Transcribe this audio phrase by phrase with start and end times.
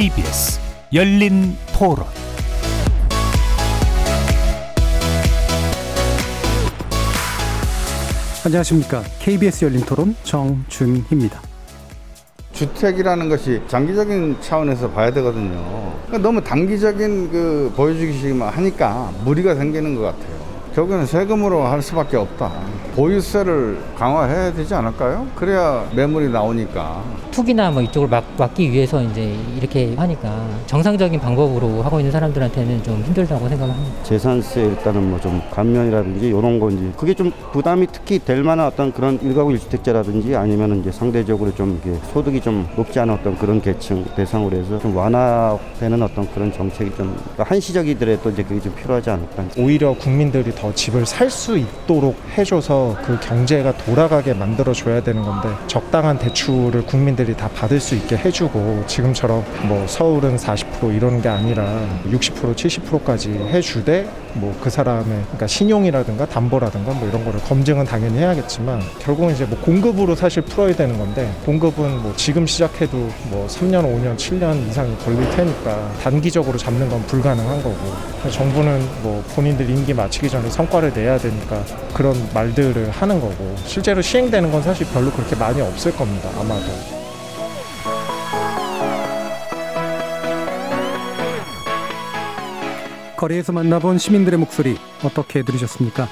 [0.00, 0.58] KBS
[0.94, 2.06] 열린 토론
[8.46, 9.02] 안녕하십니까.
[9.18, 11.42] KBS 열린 토론 정준희입니다.
[12.54, 15.92] 주택이라는 것이 장기적인 차원에서 봐야 되거든요.
[16.06, 20.29] 그러니까 너무 단기적인 그 보여주기식만 하니까 무리가 생기는 것 같아요.
[20.80, 22.50] 결국에는 세금으로 할 수밖에 없다.
[22.96, 25.26] 보유세를 강화해야 되지 않을까요?
[25.34, 27.02] 그래야 매물이 나오니까.
[27.30, 33.02] 투기나 뭐 이쪽을 막, 막기 위해서 이제 이렇게 하니까 정상적인 방법으로 하고 있는 사람들한테는 좀
[33.02, 34.02] 힘들다고 생각을 합니다.
[34.04, 39.18] 재산세 일단은 뭐 좀 감면이라든지 이런 건지 그게 좀 부담이 특히 될 만한 어떤 그런
[39.20, 44.56] 일가구 일주택자라든지 아니면 이제 상대적으로 좀 이게 소득이 좀 높지 않은 어떤 그런 계층 대상으로
[44.56, 49.44] 해서 좀 완화되는 어떤 그런 정책이 좀 그러니까 한시적이더라도 이제 그게 좀 필요하지 않을까.
[49.58, 56.18] 오히려 국민들이 더 집을 살 수 있도록 해줘서 그 경제가 돌아가게 만들어줘야 되는 건데 적당한
[56.18, 61.64] 대출을 국민들이 다 받을 수 있게 해주고 지금처럼 뭐 서울은 40% 이런 게 아니라
[62.10, 68.80] 60% 70%까지 해주되 뭐 그 사람의 그러니까 신용이라든가 담보라든가 뭐 이런 거를 검증은 당연히 해야겠지만
[68.98, 72.96] 결국은 이제 뭐 공급으로 사실 풀어야 되는 건데 공급은 뭐 지금 시작해도
[73.30, 77.76] 뭐 3년 5년 7년 이상이 걸릴 테니까 단기적으로 잡는 건 불가능한 거고
[78.30, 81.64] 정부는 뭐 본인들 임기 마치기 전에 성과를 내야 되니까
[81.94, 86.99] 그런 말들을 하는 거고 실제로 시행되는 건 사실 별로 그렇게 많이 없을 겁니다 아마도.
[93.20, 96.08] 거리에서 만나본 시민들의 목소리 어떻게 들으셨습니까?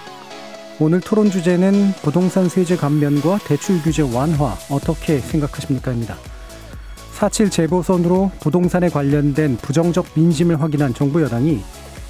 [0.78, 6.16] 오늘 토론 주제는 부동산 세제 감면과 대출 규제 완화 어떻게 생각하십니까?입니다.
[7.16, 11.62] 4.7 재보선으로 부동산에 관련된 부정적 민심을 확인한 정부 여당이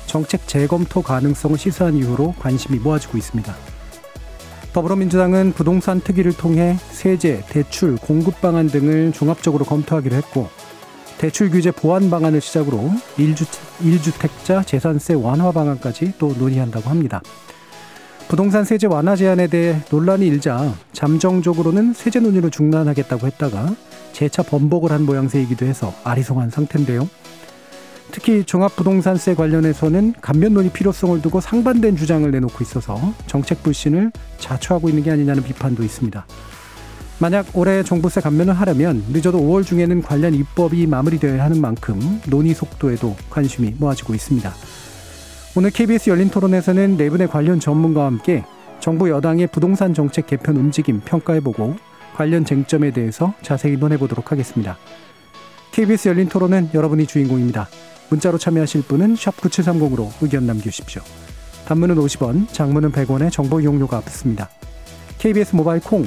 [0.07, 3.55] 정책 재검토 가능성을 시사한 이후로 관심이 모아지고 있습니다.
[4.73, 10.49] 더불어민주당은 부동산 특위를 통해 세제, 대출, 공급 방안 등을 종합적으로 검토하기로 했고
[11.19, 17.21] 대출 규제 보완 방안을 시작으로 1주택, 자 재산세 완화 방안까지 또 논의한다고 합니다.
[18.29, 23.75] 부동산 세제 완화 제한에 대해 논란이 일자 잠정적으로는 세제 논의를 중단하겠다고 했다가
[24.13, 27.09] 재차 번복을 한 모양새이기도 해서 아리송한 상태인데요.
[28.13, 32.97] 특히 종합부동산세 관련해서는 감면 논의 필요성을 두고 상반된 주장을 내놓고 있어서
[33.27, 36.27] 정책 불신을 자초하고 있는 게 아니냐는 비판도 있습니다.
[37.21, 43.17] 만약 올해 종부세 감면을 하려면 늦어도 5월 중에는 관련 입법이 마무리되어야 하는 만큼 논의 속도에도
[43.29, 44.55] 관심이 모아지고 있습니다.
[45.57, 48.45] 오늘 KBS 열린 토론에서는 네 분의 관련 전문가와 함께
[48.79, 51.77] 정부 여당의 부동산 정책 개편 움직임 평가해보고
[52.15, 54.79] 관련 쟁점에 대해서 자세히 논해보도록 하겠습니다.
[55.73, 57.69] KBS 열린 토론은 여러분이 주인공입니다.
[58.11, 61.03] 문자로 참여하실 분은 9730으로 의견 남겨주십시오.
[61.67, 64.49] 단문은 50원, 장문은 100원의 정보 이용료가 붙습니다.
[65.19, 66.07] KBS 모바일 콩,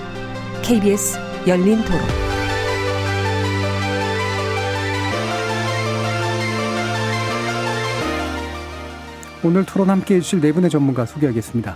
[0.63, 1.17] KBS
[1.47, 1.99] 열린 토론.
[9.43, 11.75] 오늘 토론 함께 해주실 네 분의 전문가 소개하겠습니다.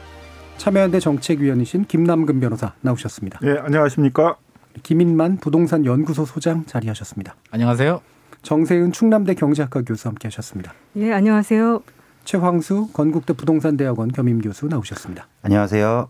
[0.58, 3.40] 참여연대 정책위원이신 김남근 변호사 나오셨습니다.
[3.42, 4.38] 네, 안녕하십니까.
[4.84, 7.36] 김인만 부동산 연구소 소장 자리하셨습니다.
[7.52, 8.02] 안녕하세요.
[8.44, 10.74] 정세은 충남대 경제학과 교수 함께 하셨습니다.
[10.98, 11.82] 예, 안녕하세요.
[12.24, 15.28] 최황수 건국대 부동산대학원 겸임 교수 나오셨습니다.
[15.42, 16.10] 안녕하세요.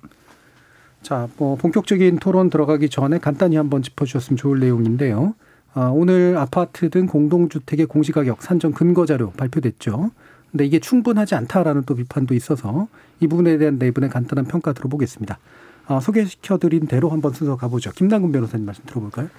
[1.05, 5.35] 자, 뭐 본격적인 토론 들어가기 전에 간단히 한번 짚어주셨으면 좋을 내용인데요.
[5.75, 10.09] 아, 오늘 아파트 등 공동주택의 공시가격 산정 근거 자료 발표됐죠.
[10.49, 12.87] 근데 이게 충분하지 않다라는 또 비판도 있어서
[13.19, 15.37] 이 부분에 대한 내분의 간단한 평가 들어보겠습니다.
[15.85, 17.91] 아, 소개시켜드린 대로 한번 순서 가보죠.
[17.91, 19.29] 김남근 변호사님 말씀 들어볼까요?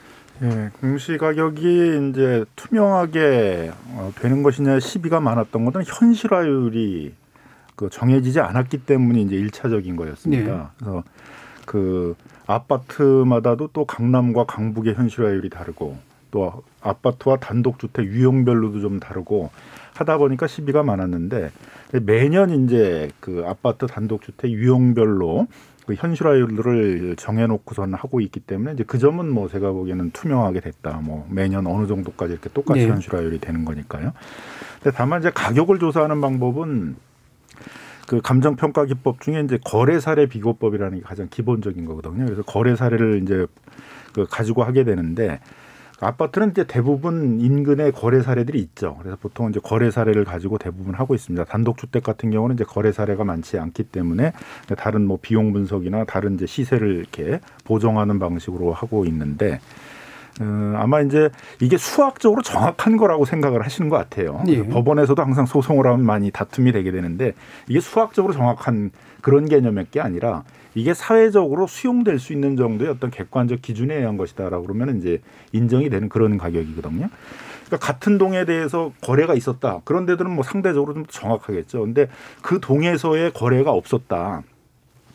[0.43, 7.13] 예, 공시 가격이 이제 투명하게 어, 되는 것이냐 시비가 많았던 것은 현실화율이
[7.75, 10.53] 그 정해지지 않았기 때문에 이제 일차적인 거였습니다.
[10.53, 10.63] 네.
[10.79, 11.03] 그래서
[11.67, 12.17] 그
[12.47, 15.99] 아파트마다도 또 강남과 강북의 현실화율이 다르고
[16.31, 19.51] 또 아파트와 단독주택 유형별로도 좀 다르고
[19.95, 21.51] 하다 보니까 시비가 많았는데
[22.03, 25.47] 매년 이제 그 아파트 단독주택 유형별로
[25.87, 31.01] 그 현실화율을 정해놓고선 하고 있기 때문에 이제 그 점은 뭐 제가 보기에는 투명하게 됐다.
[31.03, 32.89] 뭐 매년 어느 정도까지 이렇게 똑같이 네.
[32.89, 34.13] 현실화율이 되는 거니까요.
[34.83, 36.97] 근데 다만 이제 가격을 조사하는 방법은
[38.07, 42.25] 그 감정 평가 기법 중에 이제 거래 사례 비교법이라는 게 가장 기본적인 거거든요.
[42.25, 43.47] 그래서 거래 사례를 이제
[44.13, 45.41] 그 가지고 하게 되는데
[45.99, 48.97] 아파트는 이제 대부분 인근에 거래 사례들이 있죠.
[49.01, 51.45] 그래서 보통 이제 거래 사례를 가지고 대부분 하고 있습니다.
[51.45, 54.33] 단독 주택 같은 경우는 이제 거래 사례가 많지 않기 때문에
[54.77, 59.59] 다른 뭐 비용 분석이나 다른 이제 시세를 이렇게 보정하는 방식으로 하고 있는데
[60.41, 61.31] 어, 아마 이제
[61.61, 64.43] 이게 수학적으로 정확한 거라고 생각을 하시는 것 같아요.
[64.49, 64.63] 예.
[64.67, 67.33] 법원에서도 항상 소송을 하면 많이 다툼이 되게 되는데
[67.69, 68.91] 이게 수학적으로 정확한
[69.23, 70.45] 그런 개념의 게 아니라
[70.75, 75.21] 이게 사회적으로 수용될 수 있는 정도의 어떤 객관적 기준에 의한 것이다라고 그러면 이제
[75.53, 77.09] 인정이 되는 그런 가격이거든요.
[77.67, 79.81] 그러니까 같은 동에 대해서 거래가 있었다.
[79.85, 81.81] 그런 데들은 뭐 상대적으로 좀 정확하겠죠.
[81.81, 82.09] 근데
[82.43, 84.43] 그 동에서의 거래가 없었다.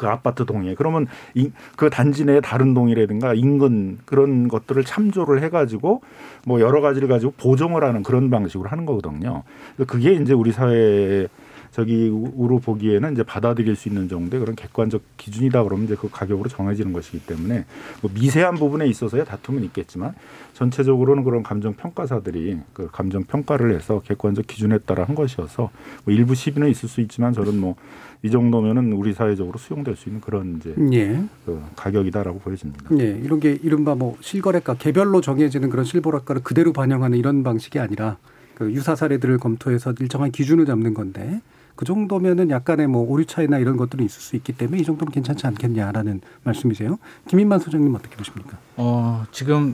[0.01, 1.05] 그 아파트 동에 그러면
[1.35, 6.01] 이, 그 단지 내에 다른 동이라든가 인근 그런 것들을 참조를 해가지고
[6.43, 9.43] 뭐 여러 가지를 가지고 보정을 하는 그런 방식으로 하는 거거든요.
[9.85, 11.27] 그게 이제 우리 사회에
[11.69, 16.93] 저기로 보기에는 이제 받아들일 수 있는 정도의 그런 객관적 기준이다 그러면 이제 그 가격으로 정해지는
[16.93, 17.65] 것이기 때문에
[18.01, 20.13] 뭐 미세한 부분에 있어서야 다툼은 있겠지만
[20.53, 25.69] 전체적으로는 그런 감정 평가사들이 그 감정 평가를 해서 객관적 기준에 따라 한 것이어서
[26.03, 27.75] 뭐 일부 시비는 있을 수 있지만 저는 뭐
[28.23, 31.23] 이 정도면은 우리 사회적으로 수용될 수 있는 그런 이제 예.
[31.45, 32.85] 그 가격이다라고 보여집니다.
[32.99, 38.17] 예, 이런 게 이른바 뭐 실거래가 개별로 정해지는 그런 실거래가를 그대로 반영하는 이런 방식이 아니라
[38.55, 41.41] 그 유사 사례들을 검토해서 일정한 기준을 잡는 건데
[41.75, 45.47] 그 정도면은 약간의 뭐 오류 차이나 이런 것들은 있을 수 있기 때문에 이 정도면 괜찮지
[45.47, 46.99] 않겠냐라는 말씀이세요.
[47.27, 48.59] 김인만 소장님 어떻게 보십니까?
[48.77, 49.73] 어, 지금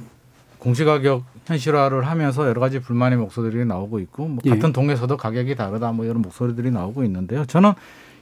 [0.60, 4.52] 공시가격 현실화를 하면서 여러 가지 불만의 목소리들이 나오고 있고 뭐 예.
[4.52, 7.44] 같은 동에서도 가격이 다르다 뭐 이런 목소리들이 나오고 있는데요.
[7.46, 7.74] 저는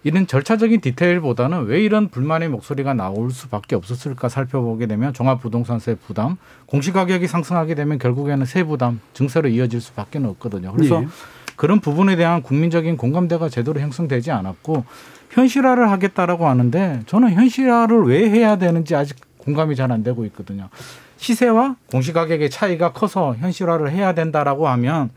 [0.05, 6.37] 이런 절차적인 디테일보다는 왜 이런 불만의 목소리가 나올 수밖에 없었을까 살펴보게 되면 종합부동산세 부담,
[6.67, 10.73] 공시가격이 상승하게 되면 결국에는 세 부담, 증세로 이어질 수밖에 없거든요.
[10.73, 11.07] 그래서 예.
[11.55, 14.85] 그런 부분에 대한 국민적인 공감대가 제대로 형성되지 않았고
[15.31, 20.69] 현실화를 하겠다라고 하는데 저는 현실화를 왜 해야 되는지 아직 공감이 잘 안 되고 있거든요.
[21.17, 25.09] 시세와 공시가격의 차이가 커서 현실화를 해야 된다라고 하면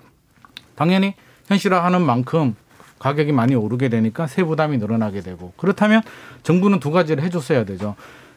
[0.76, 1.12] 당연히
[1.46, 2.56] 현실화하는 만큼
[2.98, 6.02] 가격이 많이 오르게 되니까 세부담이 늘어나게 되고 그렇다면
[6.42, 7.94] 정부는 두 가지를 해줬어야 되죠.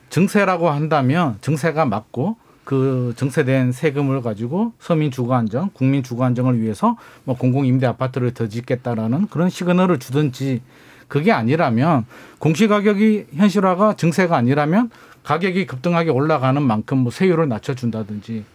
[0.09, 6.97] 증세라고 한다면 증세가 맞고 그 증세된 세금을 가지고 서민 주거 안정, 국민 주거 안정을 위해서
[7.23, 10.61] 뭐 공공 임대 아파트를 더 짓겠다라는 그런 시그널을 주든지
[11.07, 12.05] 그게 아니라면
[12.39, 14.89] 공시 가격이 현실화가 증세가 아니라면
[15.23, 18.45] 가격이 급등하게 올라가는 만큼 뭐 세율을 낮춰준다든지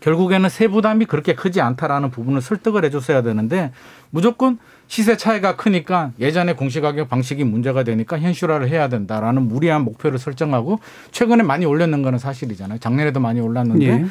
[0.00, 3.72] 결국에는 세부담이 그렇게 크지 않다라는 부분을 설득을 해줬어야 되는데
[4.10, 10.78] 무조건 시세 차이가 크니까 예전에 공시가격 방식이 문제가 되니까 현실화를 해야 된다라는 무리한 목표를 설정하고
[11.10, 12.78] 최근에 많이 올렸는 거는 사실이잖아요.
[12.78, 14.06] 작년에도 많이 올랐는데 예.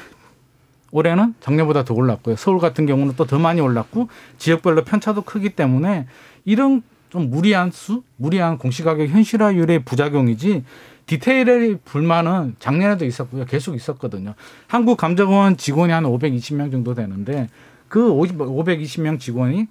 [0.91, 2.35] 올해는 작년보다 더 올랐고요.
[2.35, 4.07] 서울 같은 경우는 또 더 많이 올랐고
[4.37, 6.07] 지역별로 편차도 크기 때문에
[6.45, 10.63] 이런 좀 무리한 수, 무리한 공시가격 현실화율의 부작용이지
[11.05, 13.45] 디테일의 불만은 작년에도 있었고요.
[13.45, 14.33] 계속 있었거든요.
[14.67, 17.47] 한국감정원 직원이 한 520명 정도 되는데
[17.87, 19.67] 그 50, 520명 직원이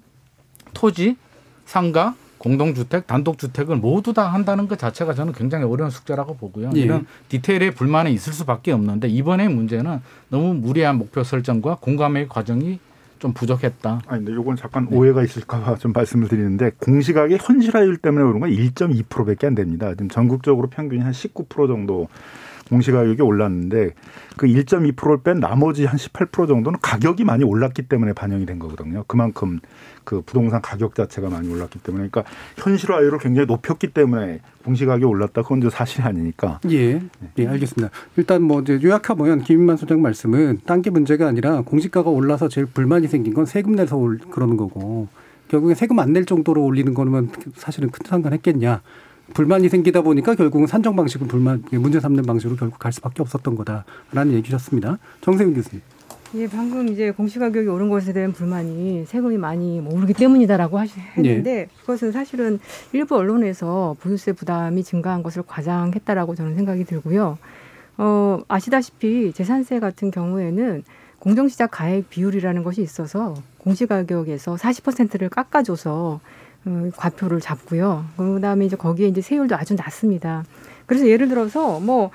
[0.75, 1.17] 토지,
[1.65, 6.69] 상가, 공동주택, 단독주택을 모두 다 한다는 것 자체가 저는 굉장히 어려운 숙제라고 보고요.
[6.75, 6.81] 예.
[6.81, 12.79] 이런 디테일의 불만이 있을 수밖에 없는데 이번의 문제는 너무 무리한 목표 설정과 공감의 과정이
[13.17, 14.01] 좀 부족했다.
[14.05, 19.47] 아니, 근데 요건 잠깐 오해가 있을까봐 좀 말씀을 드리는데 공시가격 현실화율 때문에 그런 건 1.2%밖에
[19.47, 19.89] 안 됩니다.
[19.91, 22.07] 지금 전국적으로 평균이 한 19% 정도
[22.69, 23.91] 공시가격이 올랐는데
[24.37, 29.03] 그 1.2%를 뺀 나머지 한 18% 정도는 가격이 많이 올랐기 때문에 반영이 된 거거든요.
[29.07, 29.59] 그만큼
[30.03, 35.59] 그 부동산 가격 자체가 많이 올랐기 때문에 그러니까 현실화율을 굉장히 높였기 때문에 공시가격이 올랐다 그건
[35.59, 37.01] 이제 사실이 아니니까 예,
[37.37, 37.91] 예, 알겠습니다.
[38.17, 43.07] 일단 뭐 이제 요약하면 김인만 소장 말씀은 딴 게 문제가 아니라 공시가가 올라서 제일 불만이
[43.07, 45.07] 생긴 건 세금 내서 올, 그러는 거고
[45.47, 48.81] 결국에 세금 안 낼 정도로 올리는 거면 사실은 큰 상관했겠냐.
[49.33, 54.33] 불만이 생기다 보니까 결국은 산정 방식은 불만 문제 삼는 방식으로 결국 갈 수밖에 없었던 거다라는
[54.33, 54.97] 얘기셨습니다.
[55.21, 55.81] 정세윤 교수님.
[56.35, 61.67] 예, 방금 이제 공시가격이 오른 것에 대한 불만이 세금이 많이 뭐 오르기 때문이다라고 하시, 했는데
[61.81, 62.59] 그것은 사실은
[62.91, 67.37] 일부 언론에서 보유세 부담이 증가한 것을 과장했다라고 저는 생각이 들고요.
[67.97, 70.83] 어, 아시다시피 재산세 같은 경우에는
[71.19, 76.21] 공정시작 가액 비율이라는 것이 있어서 공시가격에서 40%를 깎아줘서 어,
[76.95, 78.05] 과표를 잡고요.
[78.17, 80.43] 그다음에 이제 거기에 이제 세율도 아주 낮습니다.
[80.85, 82.11] 그래서 예를 들어서 뭐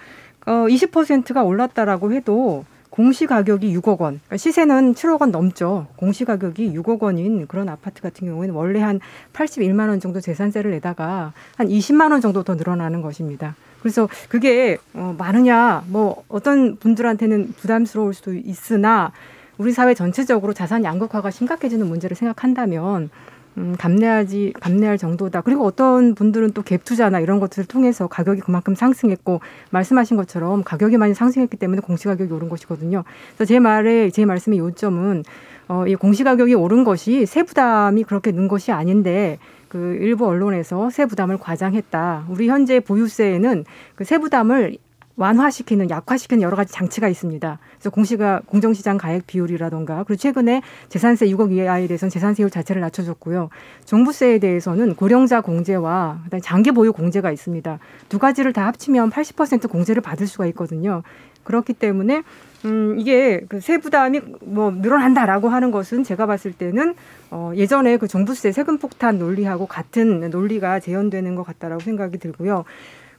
[0.46, 5.86] 어, 20%가 올랐다라고 해도 공시 가격이 6억 원, 그러니까 시세는 7억 원 넘죠.
[5.96, 9.00] 공시 가격이 6억 원인 그런 아파트 같은 경우에는 원래 한
[9.32, 13.54] 81만 원 정도 재산세를 내다가 한 20만 원 정도 더 늘어나는 것입니다.
[13.80, 19.12] 그래서 그게 어, 많으냐, 뭐 어떤 분들한테는 부담스러울 수도 있으나
[19.56, 23.10] 우리 사회 전체적으로 자산 양극화가 심각해지는 문제를 생각한다면
[23.58, 25.40] 음, 감내하지 감내할 정도다.
[25.40, 29.40] 그리고 어떤 분들은 또 갭 투자나 이런 것들을 통해서 가격이 그만큼 상승했고
[29.70, 33.04] 말씀하신 것처럼 가격이 많이 상승했기 때문에 공시 가격이 오른 것이거든요.
[33.34, 35.24] 그래서 제 말에 제 말씀의 요점은
[35.68, 39.38] 어, 이 공시 가격이 오른 것이 세부담이 그렇게 는 것이 아닌데
[39.68, 42.26] 그 일부 언론에서 세부담을 과장했다.
[42.28, 43.64] 우리 현재 보유세에는
[43.94, 44.76] 그 세부담을
[45.20, 47.58] 완화시키는 약화시키는 여러 가지 장치가 있습니다.
[47.74, 53.50] 그래서 공시가 공정시장 가액 비율이라던가 그리고 최근에 재산세 6억 이하에 대해서는 재산세율 자체를 낮춰줬고요.
[53.84, 57.78] 종부세에 대해서는 고령자 공제와 그다음에 장기 보유 공제가 있습니다.
[58.08, 61.02] 두 가지를 다 합치면 80% 공제를 받을 수가 있거든요.
[61.44, 62.22] 그렇기 때문에
[62.64, 66.94] 음 이게 그 세 부담이 뭐 늘어난다라고 하는 것은 제가 봤을 때는
[67.30, 72.64] 어 예전에 그 종부세 세금 폭탄 논리하고 같은 논리가 재현되는 것 같다라고 생각이 들고요.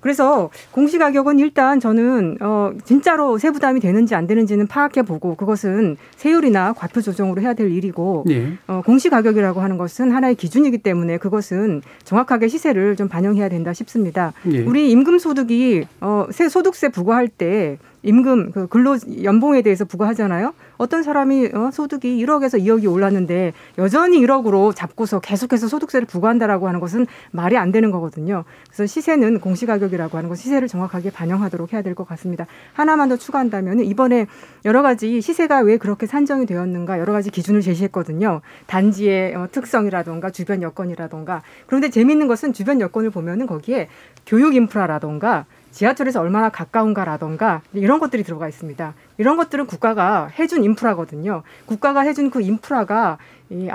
[0.02, 5.98] 그래서 공시 가격은 일단 저는 어 진짜로 세부 담이 되는지 안 되는지는 파악해 보고 그것은
[6.18, 8.54] 세율이나 과표 조정으로 해야 될 일이고 예.
[8.68, 14.34] 어 공시 가격이라고 하는 것은 하나의 기준이기 때문에 그것은 정확하게 시세를 좀 반영해야 된다 싶습니다.
[14.52, 14.62] 예.
[14.62, 20.54] 우리 임금 소득이 어세 소득세 부과할 때 임금 그 근로 연봉에 대해서 부과하잖아요.
[20.78, 27.06] 어떤 사람이 어, 소득이 1억에서 2억이 올랐는데 여전히 1억으로 잡고서 계속해서 소득세를 부과한다라고 하는 것은
[27.32, 28.44] 말이 안 되는 거거든요.
[28.68, 32.48] 그래서 시세는 공시가격이라고 하는 것 시세를 정확하게 반영하도록 해야 될 것 같습니다.
[32.74, 34.26] 하나만 더 추가한다면 이번에
[34.64, 38.40] 여러 가지 시세가 왜 그렇게 산정이 되었는가 여러 가지 기준을 제시했거든요.
[38.68, 43.90] 단지의 어, 특성이라던가 주변 여건이라던가 그런데 재미있는 것은 주변 여건을 보면은 거기에
[44.26, 48.94] 교육 인프라라던가 지하철에서 얼마나 가까운가라던가 이런 것들이 들어가 있습니다.
[49.18, 51.44] 이런 것들은 국가가 해준 인프라거든요.
[51.66, 53.18] 국가가 해준 그 인프라가
[53.50, 53.70] 이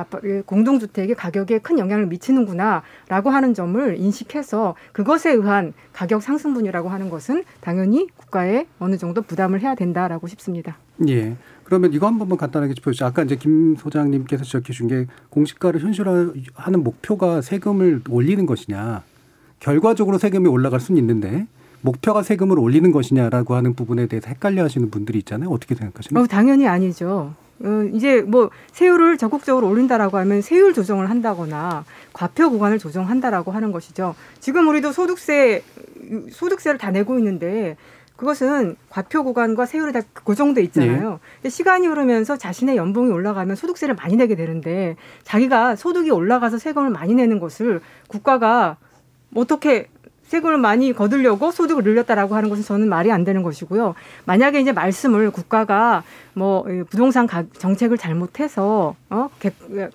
[0.47, 8.09] 공동주택의 가격에 큰 영향을 미치는구나라고 하는 점을 인식해서 그것에 의한 가격 상승분이라고 하는 것은 당연히
[8.17, 10.79] 국가에 어느 정도 부담을 해야 된다라고 싶습니다.
[11.09, 11.37] 예.
[11.65, 13.05] 그러면 이거 한 번만 간단하게 짚어주죠.
[13.07, 19.03] 아까 이제 김 소장님께서 지적해 준 게 공시가를 현실화하는 목표가 세금을 올리는 것이냐.
[19.61, 21.47] 결과적으로 세금이 올라갈 수는 있는데
[21.87, 25.49] 목표가 세금을 올리는 것이냐라고 하는 부분에 대해서 헷갈려 하시는 분들이 있잖아요.
[25.51, 26.25] 어떻게 생각하시나요?
[26.25, 27.33] 어, 당연히 아니죠.
[27.61, 34.15] 어, 이제 뭐 세율을 적극적으로 올린다라고 하면 세율 조정을 한다거나 과표 구간을 조정한다라고 하는 것이죠.
[34.41, 35.63] 지금 우리도 소득세
[36.31, 37.77] 소득세를 다 내고 있는데
[38.17, 41.11] 그것은 과표 구간과 세율이 다 고정돼 있잖아요.
[41.11, 41.17] 네.
[41.37, 47.15] 근데 시간이 흐르면서 자신의 연봉이 올라가면 소득세를 많이 내게 되는데 자기가 소득이 올라가서 세금을 많이
[47.15, 48.77] 내는 것을 국가가
[49.35, 49.89] 어떻게
[50.27, 53.95] 세금을 많이 거두려고 소득을 늘렸다라고 하는 것은 저는 말이 안 되는 것이고요.
[54.25, 56.03] 만약에 이제 말씀을 국가가
[56.35, 57.27] 뭐 부동산
[57.59, 59.29] 정책을 잘못해서 어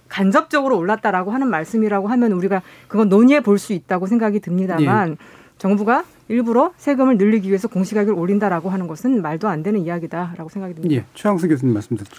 [0.07, 5.15] 간접적으로 올랐다라고 하는 말씀이라고 하면 우리가 그건 논의해 볼 수 있다고 생각이 듭니다만 예.
[5.59, 10.95] 정부가 일부러 세금을 늘리기 위해서 공시가격을 올린다라고 하는 것은 말도 안 되는 이야기다라고 생각이 듭니다.
[10.95, 11.05] 예.
[11.13, 12.11] 최양수 교수님 말씀 듣죠.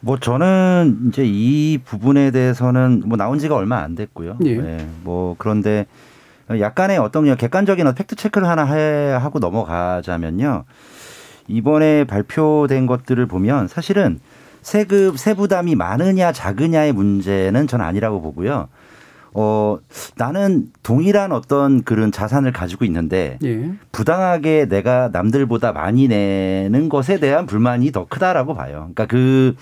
[0.00, 4.38] 뭐 저는 이제 이 부분에 대해서는 뭐 나온 지가 얼마 안 됐고요.
[4.44, 4.56] 예.
[4.56, 5.86] 네, 뭐 그런데
[6.50, 10.64] 약간의 어떤 객관적인 팩트 체크를 하나 해 하고 넘어가자면요.
[11.48, 14.20] 이번에 발표된 것들을 보면 사실은
[14.62, 18.68] 세급 세부담이 많으냐 작으냐의 문제는 전 아니라고 보고요.
[19.34, 19.78] 어,
[20.16, 23.72] 나는 동일한 어떤 그런 자산을 가지고 있는데 예.
[23.92, 28.90] 부당하게 내가 남들보다 많이 내는 것에 대한 불만이 더 크다라고 봐요.
[28.92, 29.54] 그러니까 그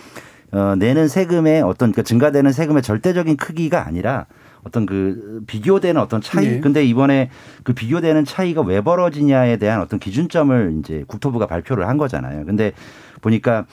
[0.52, 4.26] 어, 내는 세금의 어떤 그러니까 증가되는 세금의 절대적인 크기가 아니라
[4.66, 6.46] 어떤 그 비교되는 어떤 차이.
[6.48, 6.60] 네.
[6.60, 7.30] 근데 이번에
[7.62, 12.44] 그 비교되는 차이가 왜 벌어지냐에 대한 어떤 기준점을 이제 국토부가 발표를 한 거잖아요.
[12.44, 12.72] 근데
[13.22, 13.64] 보니까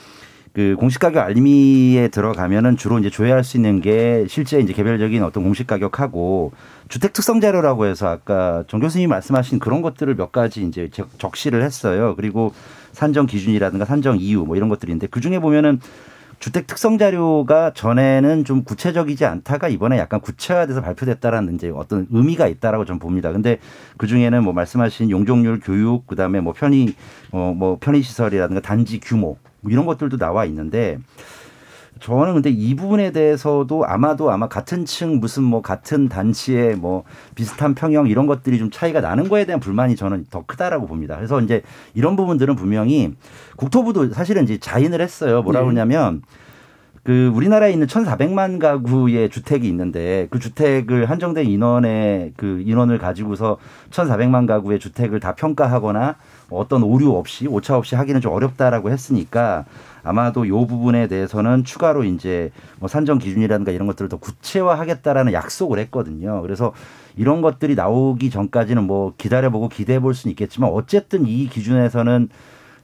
[0.52, 6.52] 그 공시가격 알림이에 들어가면은 주로 이제 조회할 수 있는 게 실제 이제 개별적인 어떤 공시가격하고
[6.88, 12.14] 주택 특성 자료라고 해서 아까 정 교수님이 말씀하신 그런 것들을 몇 가지 이제 적시를 했어요.
[12.14, 12.54] 그리고
[12.92, 15.80] 산정 기준이라든가 산정 이유 뭐 이런 것들인데 그 중에 보면은
[16.44, 22.84] 주택 특성 자료가 전에는 좀 구체적이지 않다가 이번에 약간 구체화돼서 발표됐다라는 이제 어떤 의미가 있다라고
[22.84, 23.32] 좀 봅니다.
[23.32, 23.60] 근데
[23.96, 26.92] 그 중에는 뭐 말씀하신 용적률, 교육, 그다음에 뭐 편의
[27.30, 30.98] 어뭐 편의 시설이라든가 단지 규모 뭐 이런 것들도 나와 있는데
[32.04, 37.74] 저는 근데 이 부분에 대해서도 아마도 아마 같은 층 무슨 뭐 같은 단지에 뭐 비슷한
[37.74, 41.16] 평형 이런 것들이 좀 차이가 나는 거에 대한 불만이 저는 더 크다라고 봅니다.
[41.16, 41.62] 그래서 이제
[41.94, 43.14] 이런 부분들은 분명히
[43.56, 45.40] 국토부도 사실은 이제 자인을 했어요.
[45.40, 46.20] 뭐라고 그러냐면
[47.04, 53.56] 그 우리나라에 있는 1,400만 가구의 주택이 있는데 그 주택을 한정된 인원의 그 인원을 가지고서
[53.90, 56.16] 1,400만 가구의 주택을 다 평가하거나
[56.50, 59.64] 어떤 오류 없이 오차 없이 하기는 좀 어렵다라고 했으니까
[60.04, 66.42] 아마도 요 부분에 대해서는 추가로 이제 뭐 산정 기준이라든가 이런 것들을 더 구체화하겠다라는 약속을 했거든요.
[66.42, 66.72] 그래서
[67.16, 72.28] 이런 것들이 나오기 전까지는 뭐 기다려보고 기대해 볼 수는 있겠지만 어쨌든 이 기준에서는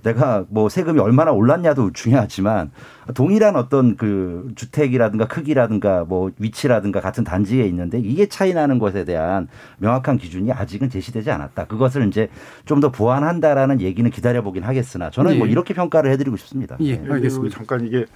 [0.03, 2.73] 내가 뭐 세금이 얼마나 올랐냐도 중요하지만
[3.15, 9.49] 동일한 어떤 그 주택이라든가 크기라든가 뭐 위치라든가 같은 단지에 있는데 이게 차이 나는 것에 대한
[9.79, 11.67] 명확한 기준이 아직은 제시되지 않았다.
[11.67, 12.29] 그것을 이제
[12.65, 15.51] 좀 더 보완한다라는 얘기는 기다려보긴 하겠으나 저는 뭐 예.
[15.51, 16.77] 이렇게 평가를 해드리고 싶습니다.
[16.81, 17.57] 예, 그리고 알겠습니다.
[17.57, 18.07] 잠깐 이게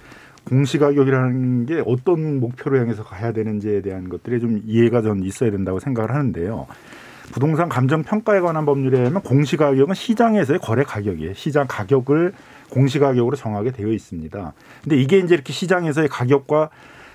[0.45, 6.11] 공시가격이라는 게 어떤 목표로 향해서 가야 되는지에 대한 것들이 좀 이해가 전 있어야 된다고 생각을
[6.11, 6.67] 하는데요.
[7.31, 11.33] 부동산 감정 평가에 관한 법률에 의하면 공시 가격은 시장에서의 거래 가격이에요.
[11.33, 12.33] 시장 가격을
[12.69, 14.53] 공시 가격으로 정하게 되어 있습니다.
[14.83, 16.69] 근데 이게 이제 이렇게 시장에서의 가격과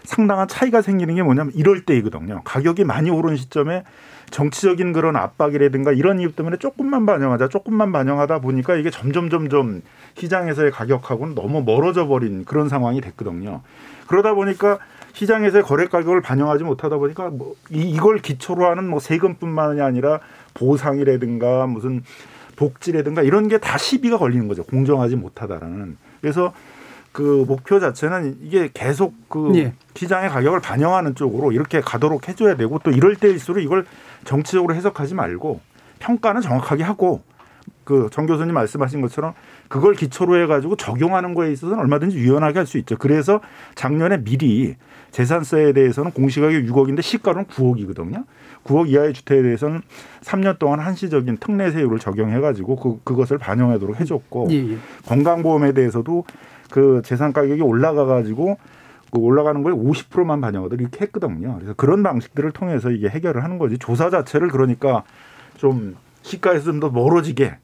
[0.05, 2.43] 상당한 차이가 생기는 게 뭐냐면 이럴 때이거든요.
[2.45, 3.85] 가격이 많이 오른 시점에
[4.31, 9.83] 정치적인 그런 압박이라든가 이런 이유 때문에 조금만 반영하자, 조금만 반영하다 보니까 이게 점점 점점
[10.17, 13.61] 시장에서의 가격하고는 너무 멀어져 버린 그런 상황이 됐거든요.
[14.07, 14.79] 그러다 보니까
[15.13, 20.21] 시장에서의 거래 가격을 반영하지 못하다 보니까 뭐 이, 이걸 기초로 하는 뭐 세금뿐만이 아니라
[20.55, 22.03] 보상이라든가 무슨
[22.57, 24.63] 복지라든가 이런 게 다 시비가 걸리는 거죠.
[24.65, 25.97] 공정하지 못하다라는.
[26.21, 26.53] 그래서
[27.13, 29.73] 그 목표 자체는 이게 계속 그 예.
[29.95, 33.85] 시장의 가격을 반영하는 쪽으로 이렇게 가도록 해줘야 되고 또 이럴 때일수록 이걸
[34.25, 35.61] 정치적으로 해석하지 말고
[35.99, 37.23] 평가는 정확하게 하고
[37.85, 39.35] 그 정 교수님 말씀하신 것처럼
[39.69, 42.97] 그걸 기초로 해가지고 적용하는 거에 있어서는 얼마든지 유연하게 할 수 있죠.
[42.97, 43.41] 그래서
[43.75, 44.77] 작년에 미리
[45.11, 48.25] 재산세에 대해서는 공시가격 6억인데 시가로는 9억이거든요.
[48.65, 49.81] 9억 이하의 주택에 대해서는
[50.23, 54.77] 3년 동안 한시적인 특례 세율을 적용해가지고 그, 그것을 반영하도록 해줬고 예, 예.
[55.07, 56.25] 건강보험에 대해서도
[56.71, 58.59] 그 재산 가격이 올라가가지고
[59.11, 61.57] 그 올라가는 거에 50%만 반영하도록 이렇게 했거든요.
[61.57, 63.79] 그래서 그런 방식들을 통해서 이게 해결을 하는 거지.
[63.79, 65.03] 조사 자체를 그러니까
[65.57, 67.57] 좀 시가에서 좀 더 멀어지게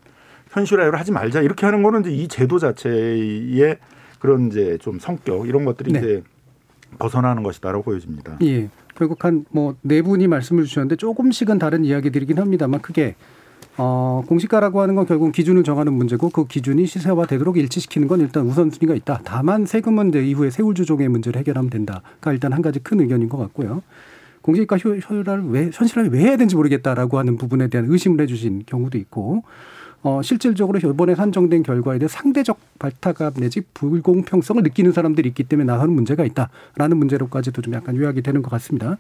[0.51, 3.77] 현실화를 하지 말자 이렇게 하는 거는 이제 이 제도 자체의
[4.19, 5.99] 그런 이제 좀 성격 이런 것들이 네.
[5.99, 6.23] 이제
[6.97, 8.39] 벗어나는 것이다라고 보여집니다.
[8.43, 8.69] 예.
[8.95, 13.15] 결국 한 뭐 네 분이 말씀을 주셨는데 조금씩은 다른 이야기들이긴 합니다만 크게
[13.79, 18.95] 어, 공시가라고 하는 건 결국 기준을 정하는 문제고 그 기준이 시세화되도록 일치시키는 건 일단 우선순위가
[18.95, 19.21] 있다.
[19.25, 23.37] 다만 세금은 이제 이후에 세율 조정의 문제를 해결하면 된다가 일단 한 가지 큰 의견인 것
[23.37, 23.83] 같고요.
[24.41, 28.97] 공시가 효- 효율화를 왜 현실화를 왜 해야 되는지 모르겠다라고 하는 부분에 대한 의심을 해주신 경우도
[28.97, 29.43] 있고
[30.07, 35.93] 어, 실질적으로 이번에 산정된 결과에 대해 상대적 발타감 내지 불공평성을 느끼는 사람들이 있기 때문에 나서는
[35.93, 38.99] 문제가 있다라는 문제로까지도 좀 약간 요약이 되는 것 같습니다.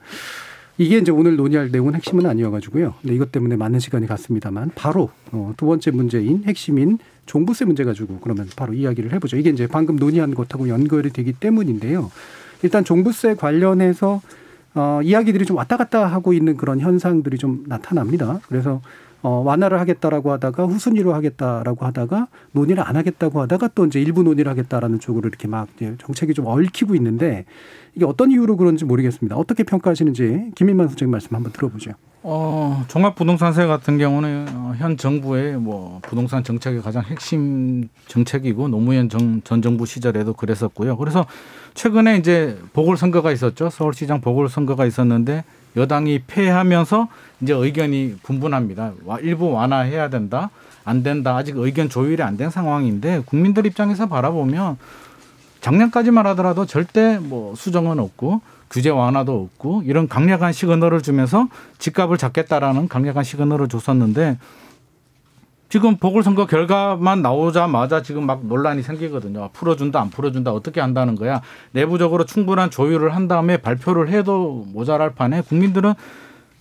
[0.79, 2.95] 이게 이제 오늘 논의할 내용은 핵심은 아니어가지고요.
[3.03, 8.19] 네, 이것 때문에 많은 시간이 갔습니다만 바로 어, 두 번째 문제인 핵심인 종부세 문제 가지고
[8.19, 9.37] 그러면 바로 이야기를 해보죠.
[9.37, 12.11] 이게 이제 방금 논의한 것하고 연결이 되기 때문인데요.
[12.64, 14.21] 일단 종부세 관련해서
[14.75, 18.40] 어, 이야기들이 좀 왔다 갔다 하고 있는 그런 현상들이 좀 나타납니다.
[18.49, 18.83] 그래서
[19.27, 24.49] 어, 완화를 하겠다라고 하다가 후순위로 하겠다라고 하다가 논의를 안 하겠다고 하다가 또 이제 일부 논의를
[24.53, 25.67] 하겠다라는 쪽으로 이렇게 막
[25.99, 27.45] 정책이 좀 얽히고 있는데
[27.97, 29.35] 이게 어떤 이유로 그런지 모르겠습니다.
[29.35, 31.95] 어떻게 평가하시는지 김인만 소장님 말씀 한번 들어보죠.
[32.23, 39.41] 어, 종합부동산세 같은 경우는 어, 현 정부의 뭐 부동산 정책의 가장 핵심 정책이고 노무현 정,
[39.43, 40.97] 전 정부 시절에도 그랬었고요.
[40.99, 41.27] 그래서
[41.75, 43.71] 최근에 이제 보궐선거가 있었죠.
[43.71, 45.43] 서울시장 보궐선거가 있었는데
[45.77, 47.09] 여당이 패하면서
[47.43, 48.93] 이제 의견이 분분합니다.
[49.05, 50.51] 와- 일부 완화해야 된다,
[50.85, 51.37] 안 된다.
[51.37, 54.79] 아직 의견 조율이 안 된 상황인데 국민들 입장에서 바라보면
[55.61, 62.89] 작년까지만 하더라도 절대 뭐 수정은 없고 규제 완화도 없고 이런 강력한 시그널을 주면서 집값을 잡겠다라는
[62.89, 64.39] 강력한 시그널을 줬었는데
[65.69, 69.51] 지금 보궐선거 결과만 나오자마자 지금 막 논란이 생기거든요.
[69.53, 71.43] 풀어준다, 안 풀어준다, 어떻게 한다는 거야.
[71.73, 75.95] 내부적으로 충분한 조율을 한 다음에 발표를 해도 모자랄 판에 국민들은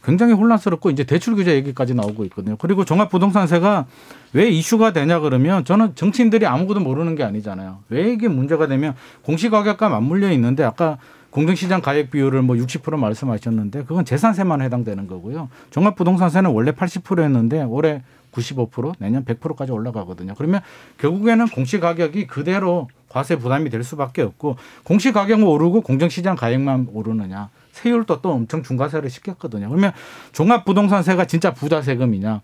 [0.03, 2.55] 굉장히 혼란스럽고 이제 대출 규제 얘기까지 나오고 있거든요.
[2.57, 3.85] 그리고 종합부동산세가
[4.33, 7.79] 왜 이슈가 되냐 그러면 저는 정치인들이 아무것도 모르는 게 아니잖아요.
[7.89, 10.97] 왜 이게 문제가 되면 공시가격과 맞물려 있는데 아까
[11.31, 15.49] 공정시장 가액 비율을 뭐 60% 말씀하셨는데 그건 재산세만 해당되는 거고요.
[15.71, 18.03] 종합부동산세는 원래 80%였는데 올해
[18.35, 20.33] 95% 내년 100%까지 올라가거든요.
[20.37, 20.61] 그러면
[20.97, 27.49] 결국에는 공시 가격이 그대로 과세 부담이 될 수밖에 없고 공시 가격만 오르고 공정시장 가액만 오르느냐
[27.71, 29.69] 세율도 또 엄청 중과세를 시켰거든요.
[29.69, 29.91] 그러면
[30.33, 32.41] 종합부동산세가 진짜 부자 세금이냐?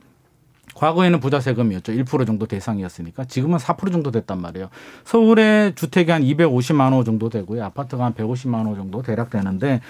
[0.75, 1.91] 과거에는 부자 세금이었죠.
[1.91, 4.69] 1% 정도 대상이었으니까 지금은 4% 정도 됐단 말이에요.
[5.03, 7.63] 서울의 주택이 한 250만 원 정도 되고요.
[7.65, 9.81] 아파트가 한 150만 원 정도 대략 되는데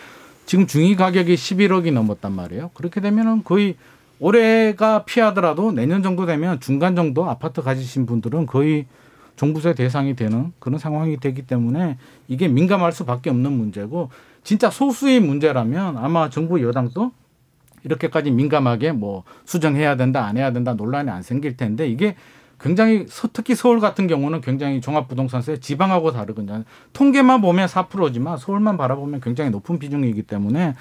[0.45, 2.71] 지금 중위 가격이 11억이 넘었단 말이에요.
[2.73, 3.75] 그렇게 되면은 거의
[4.21, 8.85] 올해가 피하더라도 내년 정도 되면 중간 정도 아파트 가지신 분들은 거의
[9.35, 14.09] 종부세 대상이 되는 그런 상황이 되기 때문에 이게 민감할 수밖에 없는 문제고
[14.43, 17.11] 진짜 소수의 문제라면 아마 정부 여당도
[17.83, 22.15] 이렇게까지 민감하게 뭐 수정해야 된다 안 해야 된다 논란이 안 생길 텐데 이게
[22.59, 26.63] 굉장히 서- 특히 서울 같은 경우는 굉장히 종합부동산세 지방하고 다르거든요.
[26.93, 30.75] 통계만 보면 4%지만 서울만 바라보면 굉장히 높은 비중이기 때문에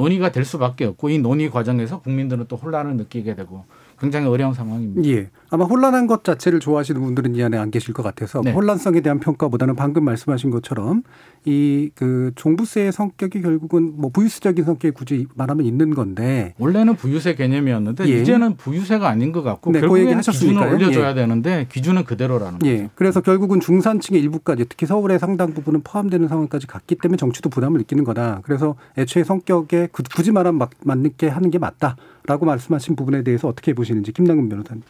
[0.00, 3.66] 논의가 될 수밖에 없고 이 논의 과정에서 국민들은 또 혼란을 느끼게 되고
[4.00, 5.08] 굉장히 어려운 상황입니다.
[5.10, 5.28] 예.
[5.50, 8.52] 아마 혼란한 것 자체를 좋아하시는 분들은 이 안에 안 계실 것 같아서 네.
[8.52, 11.02] 혼란성에 대한 평가보다는 방금 말씀하신 것처럼
[11.44, 18.08] 이 그 종부세의 성격이 결국은 뭐 부유세적인 성격이 굳이 말하면 있는 건데 원래는 부유세 개념이었는데
[18.08, 18.20] 예.
[18.22, 20.70] 이제는 부유세가 아닌 것 같고 네, 그 결국에는 하셨으니까요.
[20.70, 21.14] 기준을 올려줘야 예.
[21.14, 22.70] 되는데 기준은 그대로라는 거죠.
[22.70, 22.88] 예.
[22.94, 28.04] 그래서 결국은 중산층의 일부까지 특히 서울의 상당 부분은 포함되는 상황까지 갔기 때문에 정치도 부담을 느끼는
[28.04, 28.40] 거다.
[28.44, 33.48] 그래서 애초에 성격에 구- 굳이 말하면 막 맞게 하는 게 맞다 라고 말씀하신 부분에 대해서
[33.48, 34.82] 어떻게 보시는지 김남근 변호사님.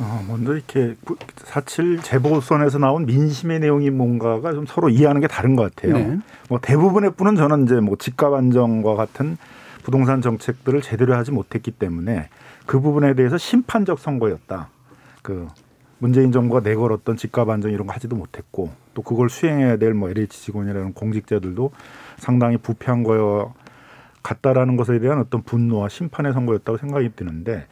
[0.00, 5.72] 어, 먼저 이렇게 4.7 재보선에서 나온 민심의 내용이 뭔가가 좀 서로 이해하는 게 다른 것
[5.74, 5.96] 같아요.
[5.96, 6.18] 네.
[6.48, 9.36] 뭐 대부분의 분은 저는 이제 뭐 집값 안정과 같은
[9.84, 12.28] 부동산 정책들을 제대로 하지 못했기 때문에
[12.66, 14.68] 그 부분에 대해서 심판적 선거였다.
[15.22, 15.46] 그
[15.98, 20.40] 문재인 정부가 내걸었던 집값 안정 이런 거 하지도 못했고 또 그걸 수행해야 될 뭐 LH
[20.42, 21.70] 직원이라는 공직자들도
[22.18, 23.54] 상당히 부패한 거여
[24.24, 27.66] 같다라는 것에 대한 어떤 분노와 심판의 선거였다고 생각이 드는데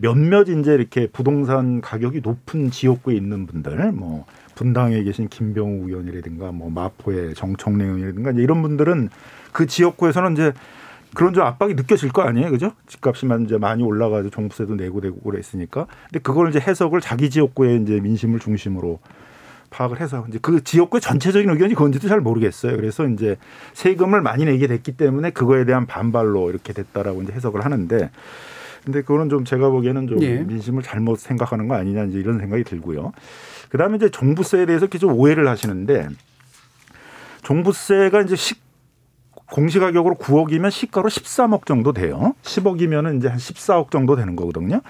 [0.00, 6.70] 몇몇 이제 이렇게 부동산 가격이 높은 지역구에 있는 분들 뭐 분당에 계신 김병우 의원이라든가 뭐
[6.70, 9.10] 마포의 정청래 의원이라든가 이런 분들은
[9.52, 10.52] 그 지역구에서는 이제
[11.14, 12.72] 그런 좀 압박이 느껴질 거 아니에요, 그죠?
[12.86, 15.86] 집값이만 이제 많이 올라가지고 종부세도 내고 되고 그랬으니까.
[16.04, 19.00] 근데 그걸 이제 해석을 자기 지역구의 이제 민심을 중심으로
[19.70, 22.76] 파악을 해서 이제 그 지역구의 전체적인 의견이 그건지도 잘 모르겠어요.
[22.76, 23.36] 그래서 이제
[23.72, 28.10] 세금을 많이 내게 됐기 때문에 그거에 대한 반발로 이렇게 됐다라고 이제 해석을 하는데
[28.84, 30.38] 근데 그거는 좀 제가 보기에는 좀 예.
[30.38, 33.12] 민심을 잘못 생각하는 거 아니냐 이제 이런 생각이 들고요.
[33.68, 36.08] 그다음에 이제 종부세에 대해서 이렇게 좀 오해를 하시는데
[37.42, 38.54] 종부세가 이제 시
[39.46, 42.34] 공시가격으로 9억이면 시가로 13억 정도 돼요.
[42.42, 44.80] 10억이면은 이제 한 14억 정도 되는 거거든요.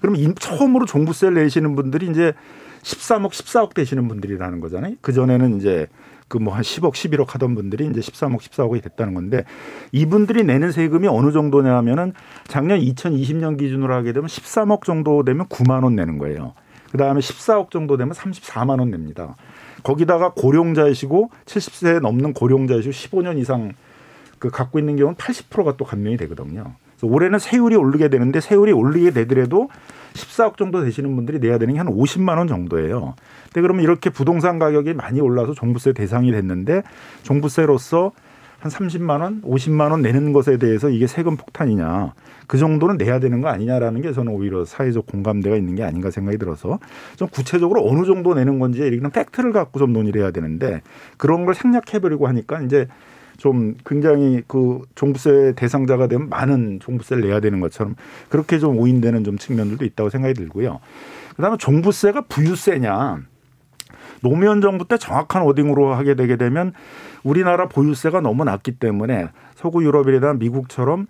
[0.00, 2.34] 그러면 인- 처음으로 종부세를 내시는 분들이 이제
[2.82, 4.94] 13억, 14억 되시는 분들이라는 거잖아요.
[5.00, 5.86] 그 전에는 이제
[6.30, 9.44] 그 뭐 한 10억, 11억 하던 분들이 이제 13억, 14억이 됐다는 건데
[9.90, 12.12] 이분들이 내는 세금이 어느 정도냐 하면은
[12.46, 16.54] 작년 2020년 기준으로 하게 되면 13억 정도 되면 9만 원 내는 거예요.
[16.92, 19.34] 그 다음에 14억 정도 되면 34만 원 냅니다.
[19.82, 23.72] 거기다가 고령자이시고 70세 넘는 고령자이시고 15년 이상
[24.38, 26.74] 그 갖고 있는 경우는 80%가 또 감면이 되거든요.
[26.96, 29.68] 그래서 올해는 세율이 오르게 되는데 세율이 오르게 되더라도
[30.14, 33.14] 14억 정도 되시는 분들이 내야 되는 게 한 50만 원 정도예요.
[33.44, 36.82] 근데 그러면 이렇게 부동산 가격이 많이 올라서 종부세 대상이 됐는데
[37.22, 38.12] 종부세로서
[38.58, 42.12] 한 30만 원, 50만 원 내는 것에 대해서 이게 세금 폭탄이냐.
[42.46, 46.36] 그 정도는 내야 되는 거 아니냐라는 게 저는 오히려 사회적 공감대가 있는 게 아닌가 생각이
[46.36, 46.78] 들어서
[47.16, 50.82] 좀 구체적으로 어느 정도 내는 건지 이런 팩트를 갖고 좀 논의를 해야 되는데
[51.16, 52.86] 그런 걸 생략해 버리고 하니까 이제
[53.40, 57.94] 좀 굉장히 그 종부세 대상자가 되면 많은 종부세를 내야 되는 것처럼
[58.28, 60.78] 그렇게 좀 오인되는 좀 측면들도 있다고 생각이 들고요.
[61.36, 63.22] 그다음에 종부세가 부유세냐
[64.20, 66.74] 노무현 정부 때 정확한 워딩으로 하게 되게 되면
[67.22, 71.06] 우리나라 보유세가 너무 낮기 때문에 서구 유럽이나 미국처럼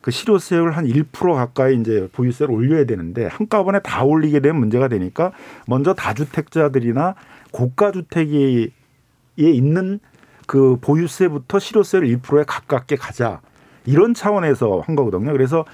[0.00, 5.30] 그 실효세율 한 1% 가까이 이제 보유세를 올려야 되는데 한꺼번에 다 올리게 되면 문제가 되니까
[5.68, 7.14] 먼저 다주택자들이나
[7.52, 8.68] 고가 주택에
[9.36, 10.00] 있는
[10.48, 13.42] 그 보유세부터 실효세를 1%에 가깝게 가자.
[13.84, 15.30] 이런 차원에서 한 거거든요.
[15.32, 15.66] 그래서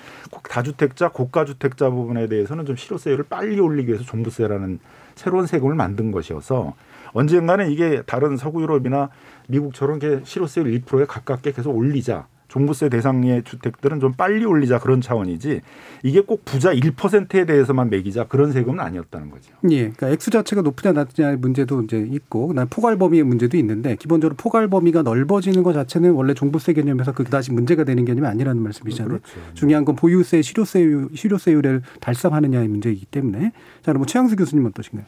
[0.43, 4.81] 다주택자, 고가주택자 부분에 대해서는 좀 실효세율을 빨리 올리기 위해서 종부세라는
[5.15, 6.75] 새로운 세금을 만든 것이어서
[7.13, 9.11] 언젠가는 이게 다른 서구 유럽이나
[9.47, 12.27] 미국처럼 실효세율 1%에 가깝게 계속 올리자.
[12.55, 15.61] 종부세 대상의 주택들은 좀 빨리 올리자 그런 차원이지
[16.05, 19.53] 이게 꼭 부자 1%에 대해서만 매기자 그런 세금은 아니었다는 거죠.
[19.71, 24.37] 예, 그러니까 액수 자체가 높으냐 낮으냐의 문제도 이제 있고, 그다음 포괄 범위의 문제도 있는데 기본적으로
[24.37, 29.19] 포괄 범위가 넓어지는 것 자체는 원래 종부세 개념에서 그다지 문제가 되는 개념이 아니라는 말씀이잖아요.
[29.19, 29.55] 그렇죠.
[29.55, 33.51] 중요한 건 보유세, 실효세, 실효세율을 달성하느냐의 문제이기 때문에
[33.83, 35.07] 자, 그럼 최양수 교수님 어떠신가요?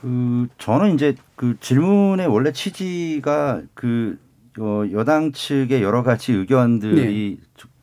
[0.00, 4.25] 그 저는 이제 그 질문의 원래 취지가 그 어,
[4.92, 7.38] 여당 측의 여러 가지 의견들이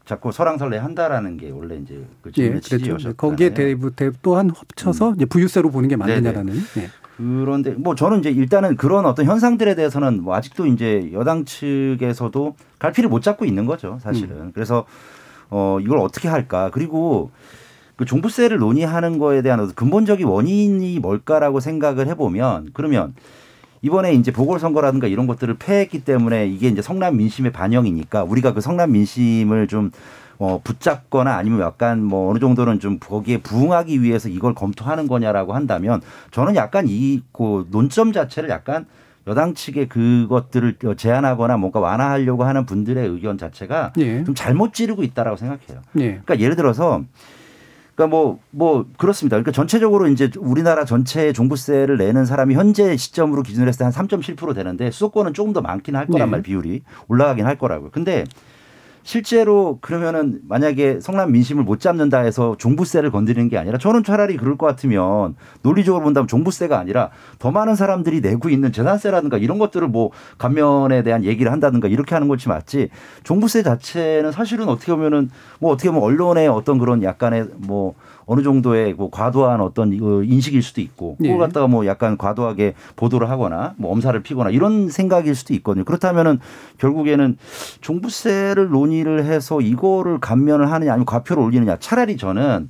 [0.06, 2.60] 자꾸 설왕설래 한다라는 게 원래 이제 그 예.
[2.60, 3.16] 취지였었잖아요.
[3.16, 6.56] 거기에 대부 대 또한 합쳐서 이제 부유세로 보는 게 맞느냐라는.
[6.78, 6.90] 예.
[7.16, 13.10] 그런데 뭐 저는 이제 일단은 그런 어떤 현상들에 대해서는 뭐 아직도 이제 여당 측에서도 갈피를
[13.10, 14.52] 못 잡고 있는 거죠, 사실은.
[14.54, 14.86] 그래서
[15.50, 16.70] 어 이걸 어떻게 할까?
[16.74, 17.32] 그리고
[17.96, 23.14] 그 종부세를 논의하는 거에 대한 근본적인 원인이 뭘까라고 생각을 해보면 그러면
[23.84, 28.94] 이번에 이제 보궐선거라든가 이런 것들을 패했기 때문에 이게 이제 성남 민심의 반영이니까 우리가 그 성남
[28.94, 29.92] 민심을 좀
[30.40, 36.02] 어, 붙잡거나 아니면 약간 뭐 어느 정도는 좀 거기에 부응하기 위해서 이걸 검토하는 거냐라고 한다면
[36.32, 38.86] 저는 약간 이 그 논점 자체를 약간
[39.28, 44.24] 여당 측의 그것들을 제안하거나 뭔가 완화하려고 하는 분들의 의견 자체가 예.
[44.24, 45.82] 좀 잘못 지르고 있다라고 생각해요.
[46.00, 46.08] 예.
[46.24, 47.04] 그러니까 예를 들어서
[47.96, 49.36] 그러니까 뭐, 뭐, 그렇습니다.
[49.36, 54.56] 그러니까 전체적으로 이제 우리나라 전체 종부세를 내는 사람이 현재 시점으로 기준을 했을 때 한 3.7%
[54.56, 56.32] 되는데 수도권은 조금 더 많긴 할 거란 네.
[56.32, 57.92] 말 비율이 올라가긴 할 거라고요.
[57.92, 58.24] 근데
[59.04, 64.58] 실제로 그러면은 만약에 성남 민심을 못 잡는다 해서 종부세를 건드리는 게 아니라 저는 차라리 그럴
[64.58, 70.12] 것 같으면 논리적으로 본다면 종부세가 아니라 더 많은 사람들이 내고 있는 재산세라든가 이런 것들을 뭐
[70.38, 72.90] 감면에 대한 얘기를 한다든가 이렇게 하는 것이 맞지.
[73.24, 78.94] 종부세 자체는 사실은 어떻게 보면은 뭐 어떻게 보면 언론의 어떤 그런 약간의 뭐 어느 정도의
[78.94, 81.38] 뭐 과도한 어떤 인식일 수도 있고 그걸 예.
[81.38, 85.86] 갖다가 뭐 약간 과도하게 보도를 하거나 뭐 엄살을 피거나 이런 생각일 수도 있거든요.
[85.86, 86.40] 그렇다면은
[86.78, 87.38] 결국에는
[87.82, 92.70] 종부세를 논의를 해서 이거를 감면을 하느냐 아니면 과표를 올리느냐 차라리 저는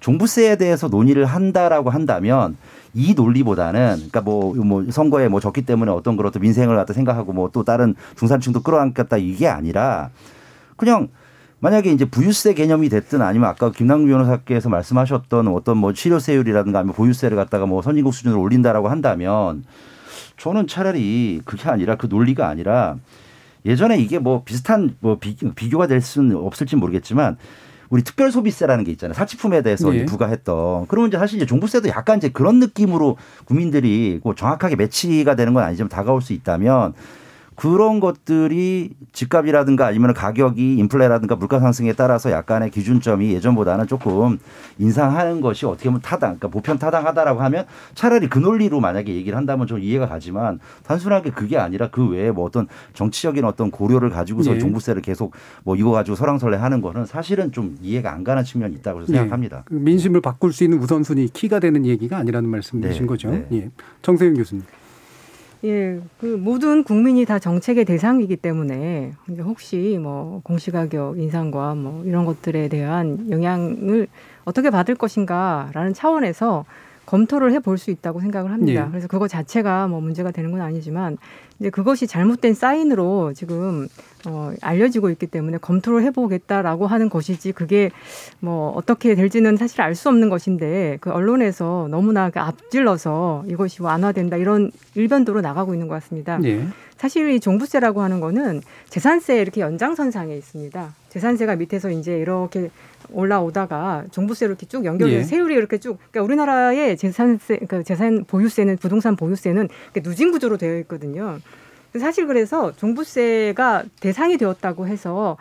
[0.00, 2.56] 종부세에 대해서 논의를 한다라고 한다면
[2.92, 7.32] 이 논리보다는 그러니까 뭐, 뭐 선거에 뭐 졌기 때문에 어떤 그런 어떤 민생을 갖다 생각하고
[7.32, 10.10] 뭐 또 다른 중산층도 끌어안겠다 이게 아니라
[10.76, 11.08] 그냥
[11.64, 17.38] 만약에 이제 부유세 개념이 됐든 아니면 아까 김남국 변호사께서 말씀하셨던 어떤 뭐 치료세율이라든가 아니면 보유세를
[17.38, 19.64] 갖다가 뭐 선진국 수준으로 올린다라고 한다면
[20.36, 22.96] 저는 차라리 그게 아니라 그 논리가 아니라
[23.64, 27.38] 예전에 이게 뭐 비슷한 뭐 비, 비교가 될 수는 없을지 모르겠지만
[27.88, 29.14] 우리 특별 소비세라는 게 있잖아요.
[29.14, 30.04] 사치품에 대해서 네.
[30.04, 30.88] 부과했던.
[30.88, 35.62] 그러면 이제 사실 이제 종부세도 약간 이제 그런 느낌으로 국민들이 뭐 정확하게 매치가 되는 건
[35.62, 36.92] 아니지만 다가올 수 있다면
[37.56, 44.38] 그런 것들이 집값이라든가 아니면 가격이 인플레라든가 물가 상승에 따라서 약간의 기준점이 예전보다는 조금
[44.78, 49.66] 인상하는 것이 어떻게 보면 타당, 그러니까 보편 타당하다라고 하면 차라리 그 논리로 만약에 얘기를 한다면
[49.66, 54.58] 좀 이해가 가지만 단순하게 그게 아니라 그 외에 뭐 어떤 정치적인 어떤 고려를 가지고서 네.
[54.58, 59.02] 종부세를 계속 뭐 이거 가지고 설왕설래 하는 거는 사실은 좀 이해가 안 가는 측면이 있다고
[59.02, 59.06] 예.
[59.06, 59.62] 생각합니다.
[59.66, 63.30] 그 민심을 바꿀 수 있는 우선순위 키가 되는 얘기가 아니라는 말씀이신 네, 거죠.
[63.30, 63.46] 네.
[63.52, 63.70] 예.
[64.02, 64.64] 정세윤 교수님.
[65.64, 72.68] 예, 그 모든 국민이 다 정책의 대상이기 때문에 혹시 뭐 공시가격 인상과 뭐 이런 것들에
[72.68, 74.06] 대한 영향을
[74.44, 76.66] 어떻게 받을 것인가라는 차원에서
[77.06, 78.84] 검토를 해볼 수 있다고 생각을 합니다.
[78.86, 78.90] 예.
[78.90, 81.18] 그래서 그거 자체가 뭐 문제가 되는 건 아니지만
[81.60, 83.86] 이제 그것이 잘못된 사인으로 지금
[84.26, 87.90] 어, 알려지고 있기 때문에 검토를 해보겠다라고 하는 것이지 그게
[88.40, 94.36] 뭐 어떻게 될지는 사실 알 수 없는 것인데 그 언론에서 너무나 그 앞질러서 이것이 완화된다
[94.36, 96.40] 이런 일변도로 나가고 있는 것 같습니다.
[96.44, 96.66] 예.
[96.96, 100.94] 사실 이 종부세라고 하는 거는 재산세 이렇게 연장선상에 있습니다.
[101.10, 102.70] 재산세가 밑에서 이제 이렇게
[103.10, 105.22] 올라오다가 종부세로 이렇게 쭉 연결돼서 예.
[105.24, 109.68] 세율이 이렇게 쭉 그러니까 우리나라의 재산세 그러니까 재산 보유세는 부동산 보유세는
[110.02, 111.38] 누진 구조로 되어 있거든요.
[111.98, 115.36] 사실 그래서 종부세가 대상이 되었다고 해서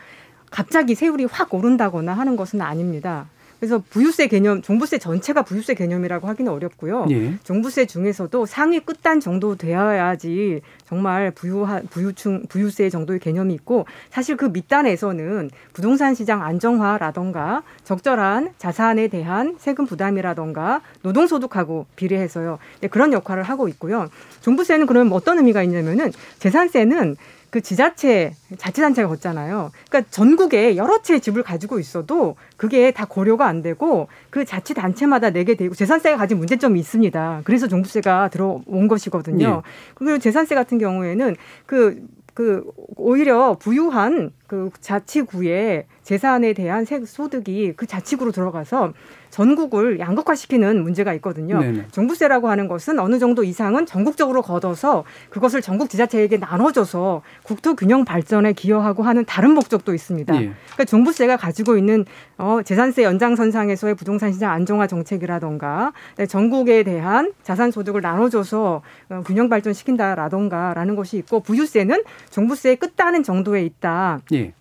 [0.51, 3.27] 갑자기 세율이 확 오른다거나 하는 것은 아닙니다.
[3.63, 7.05] 그래서 부유세 개념, 종부세 전체가 부유세 개념이라고 하기는 어렵고요.
[7.11, 7.35] 예.
[7.45, 14.47] 종부세 중에서도 상위 끝단 정도 되어야지 정말 부유하, 부유층, 부유세 정도의 개념이 있고 사실 그
[14.47, 22.59] 밑단에서는 부동산 시장 안정화라던가 적절한 자산에 대한 세금 부담이라던가 노동 소득하고 비례해서요.
[22.81, 24.09] 네, 그런 역할을 하고 있고요.
[24.41, 27.15] 종부세는 그럼 어떤 의미가 있냐면은 재산세는
[27.53, 29.69] 그 지자체, 자치단체가 걷잖아요.
[29.87, 35.53] 그러니까 전국에 여러 채의 집을 가지고 있어도 그게 다 고려가 안 되고 그 자치단체마다 내게
[35.53, 37.41] 되고 재산세가 가진 문제점이 있습니다.
[37.43, 39.61] 그래서 종부세가 들어온 것이거든요.
[39.93, 41.35] 그리고 재산세 같은 경우에는
[41.67, 42.01] 그,
[42.33, 42.63] 그,
[42.95, 48.93] 오히려 부유한 그 자치구의 재산에 대한 세, 소득이 그 자치구로 들어가서
[49.29, 51.59] 전국을 양극화시키는 문제가 있거든요.
[51.59, 51.87] 네네.
[51.91, 58.53] 종부세라고 하는 것은 어느 정도 이상은 전국적으로 걷어서 그것을 전국 지자체에게 나눠줘서 국토 균형 발전에
[58.53, 60.35] 기여하고 하는 다른 목적도 있습니다.
[60.35, 60.39] 예.
[60.39, 62.05] 그러니까 종부세가 가지고 있는
[62.37, 69.49] 어, 재산세 연장선상에서의 부동산 시장 안정화 정책이라던가 네, 전국에 대한 자산 소득을 나눠줘서 어, 균형
[69.49, 74.19] 발전시킨다라던가라는 것이 있고 부유세는 종부세의 끝단은 정도에 있다.
[74.33, 74.53] 예.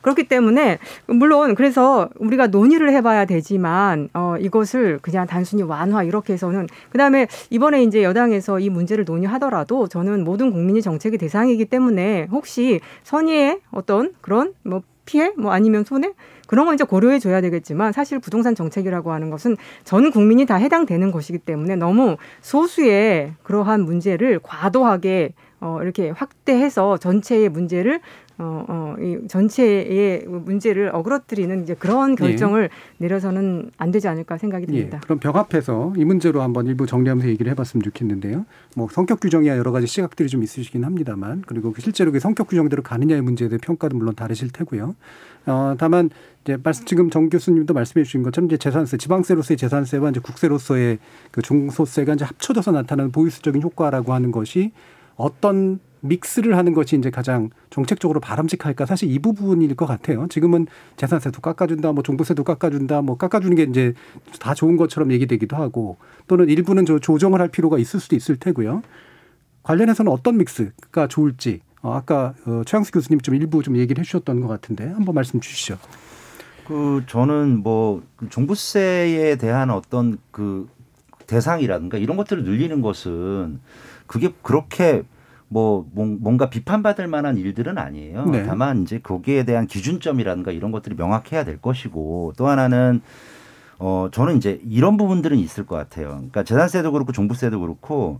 [0.00, 6.68] 그렇기 때문에 물론 그래서 우리가 논의를 해봐야 되지만 어 이것을 그냥 단순히 완화 이렇게 해서는
[6.90, 13.60] 그다음에 이번에 이제 여당에서 이 문제를 논의하더라도 저는 모든 국민이 정책의 대상이기 때문에 혹시 선의의
[13.70, 15.32] 어떤 그런 뭐 피해?
[15.36, 16.12] 뭐 아니면 손해?
[16.46, 21.10] 그런 건 이제 고려해 줘야 되겠지만 사실 부동산 정책이라고 하는 것은 전 국민이 다 해당되는
[21.10, 28.00] 것이기 때문에 너무 소수의 그러한 문제를 과도하게 어, 이렇게 확대해서 전체의 문제를
[28.38, 34.72] 어, 어, 이 전체의 문제를 어그러뜨리는 이제 그런 결정을 내려서는 안 되지 않을까 생각이 예.
[34.72, 35.00] 듭니다.
[35.04, 38.46] 그럼 벽 앞에서 이 문제로 한번 일부 정리하면서 얘기를 해봤으면 좋겠는데요.
[38.76, 43.20] 뭐 성격 규정이야 여러 가지 시각들이 좀 있으시긴 합니다만 그리고 실제로 그 성격 규정대로 가느냐의
[43.20, 44.94] 문제에 대해 평가도 물론 다르실 테고요.
[45.44, 46.08] 어, 다만
[46.44, 50.98] 이제 말씀 지금 정 교수님도 말씀해 주신 것처럼 이제 재산세, 지방세로서의 재산세와 이제 국세로서의
[51.30, 54.72] 그 중소세가 이제 합쳐져서 나타나는 보유수적인 효과라고 하는 것이
[55.20, 60.26] 어떤 믹스를 하는 것이 이제 가장 정책적으로 바람직할까 사실 이 부분일 것 같아요.
[60.28, 63.92] 지금은 재산세도 깎아준다, 뭐 종부세도 깎아준다, 뭐 깎아주는 게 이제
[64.38, 68.82] 다 좋은 것처럼 얘기되기도 하고 또는 일부는 저 조정을 할 필요가 있을 수도 있을 테고요.
[69.62, 74.48] 관련해서는 어떤 믹스가 좋을지 어, 아까 어, 최양수 교수님 좀 일부 좀 얘기를 해주셨던 것
[74.48, 75.78] 같은데 한번 말씀 주시죠.
[76.66, 80.68] 그 저는 뭐그 종부세에 대한 어떤 그
[81.26, 83.60] 대상이라든가 이런 것들을 늘리는 것은
[84.10, 85.04] 그게 그렇게
[85.46, 88.24] 뭐 뭔- 뭔가 비판받을 만한 일들은 아니에요.
[88.24, 88.42] 네.
[88.42, 93.02] 다만 이제 거기에 대한 기준점이라든가 이런 것들이 명확해야 될 것이고 또 하나는
[93.78, 96.08] 어 저는 이제 이런 부분들은 있을 것 같아요.
[96.08, 98.18] 그러니까 재산세도 그렇고 종부세도 그렇고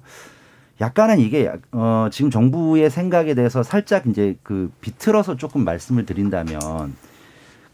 [0.80, 6.60] 약간은 이게 어 지금 정부의 생각에 대해서 살짝 이제 그 비틀어서 조금 말씀을 드린다면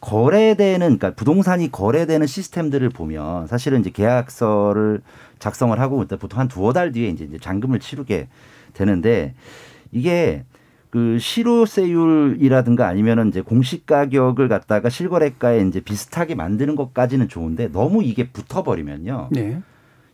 [0.00, 5.02] 거래되는 그러니까 부동산이 거래되는 시스템들을 보면 사실은 이제 계약서를
[5.38, 8.28] 작성을 하고 보통 한 두어 달 뒤에 이제 이제 잔금을 치르게
[8.72, 9.34] 되는데
[9.92, 10.44] 이게
[10.90, 18.28] 그 실효세율이라든가 아니면은 이제 공시 가격을 갖다가 실거래가에 이제 비슷하게 만드는 것까지는 좋은데 너무 이게
[18.30, 19.28] 붙어버리면요.
[19.32, 19.60] 네.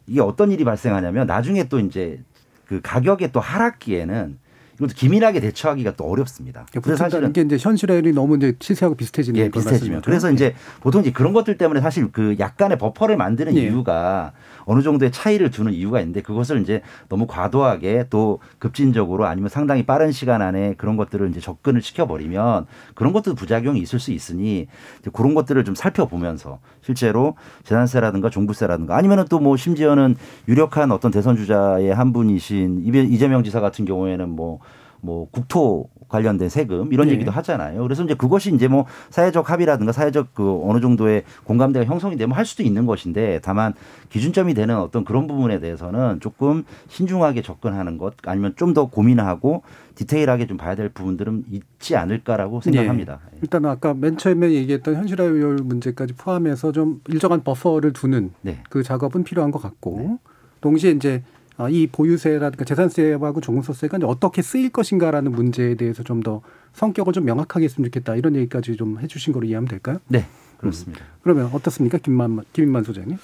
[0.07, 2.21] 이게 어떤 일이 발생하냐면 나중에 또 이제
[2.67, 4.39] 그 가격의 또 하락기에는
[4.77, 6.67] 이것도 기민하게 대처하기가 또 어렵습니다.
[6.71, 10.03] 그래서 사실은 붙는다는 게 이제 현실화율이 너무 이제 시세하고 비슷해지는 예, 걸 비슷해지면.
[10.03, 13.63] 그래서 이제 보통 이제 그런 것들 때문에 사실 그 약간의 버퍼를 만드는 예.
[13.63, 14.33] 이유가
[14.65, 20.13] 어느 정도의 차이를 두는 이유가 있는데 그것을 이제 너무 과도하게 또 급진적으로 아니면 상당히 빠른
[20.13, 24.67] 시간 안에 그런 것들을 이제 접근을 시켜버리면 그런 것도 부작용이 있을 수 있으니
[25.01, 30.15] 이제 그런 것들을 좀 살펴보면서 실제로 재산세라든가 종부세라든가 아니면은 또 뭐 심지어는
[30.47, 37.09] 유력한 어떤 대선 주자의 한 분이신 이재명 지사 같은 경우에는 뭐뭐 국토 관련된 세금 이런
[37.09, 37.15] 네.
[37.15, 37.83] 얘기도 하잖아요.
[37.83, 42.45] 그래서 이제 그것이 이제 뭐 사회적 합의라든가 사회적 그 어느 정도의 공감대가 형성이 되면 할
[42.45, 43.75] 수도 있는 것인데 다만
[44.11, 49.63] 기준점이 되는 어떤 그런 부분에 대해서는 조금 신중하게 접근하는 것 아니면 좀 더 고민하고
[49.95, 53.21] 디테일하게 좀 봐야 될 부분들은 있지 않을까라고 생각합니다.
[53.35, 53.39] 예.
[53.43, 58.63] 일단 아까 맨 처음에 얘기했던 현실화율 문제까지 포함해서 좀 일정한 버퍼를 두는 네.
[58.71, 60.19] 그 작업은 필요한 것 같고
[60.63, 61.32] 동시에 이제 아,
[61.71, 66.41] 이 보유세라든가 재산세하고 종소세가 이제 어떻게 쓰일 것인가라는 문제에 대해서 좀 더
[66.75, 69.99] 성격을 좀 명확하게 했으면 좋겠다 이런 얘기까지 좀 해주신 거로 이해하면 될까요?
[70.09, 70.25] 네,
[70.59, 71.05] 그렇습니다.
[71.23, 73.19] 그러면 어떻습니까, 김만 김인만 소장님?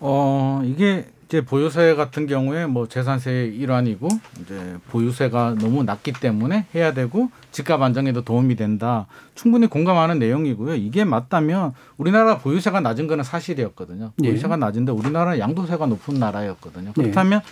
[0.00, 4.08] 어 이게 이제 보유세 같은 경우에 뭐 재산세의 일환이고
[4.40, 9.06] 이제 보유세가 너무 낮기 때문에 해야 되고 집값 안정에도 도움이 된다.
[9.36, 10.74] 충분히 공감하는 내용이고요.
[10.74, 14.10] 이게 맞다면 우리나라 보유세가 낮은 거는 사실이었거든요.
[14.24, 14.28] 예.
[14.28, 16.88] 보유세가 낮은데 우리나라는 양도세가 높은 나라였거든요.
[16.98, 17.02] 예.
[17.02, 17.42] 그렇다면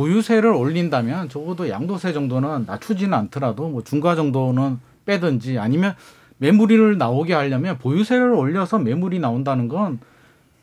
[0.00, 5.94] 보유세를 올린다면 적어도 양도세 정도는 낮추지는 않더라도 뭐 중과 정도는 빼든지 아니면
[6.38, 9.98] 매물을 나오게 하려면 보유세를 올려서 매물이 나온다는 건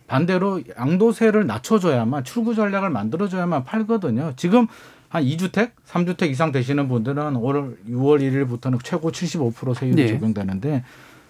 [0.07, 4.33] 반대로 양도세를 낮춰줘야만 출구 전략을 만들어줘야만 팔거든요.
[4.37, 4.65] 지금
[5.07, 10.07] 한 2주택, 3주택 이상 되시는 분들은 올 6월 1일부터는 최고 75% 세율이 네.
[10.07, 10.83] 적용되는데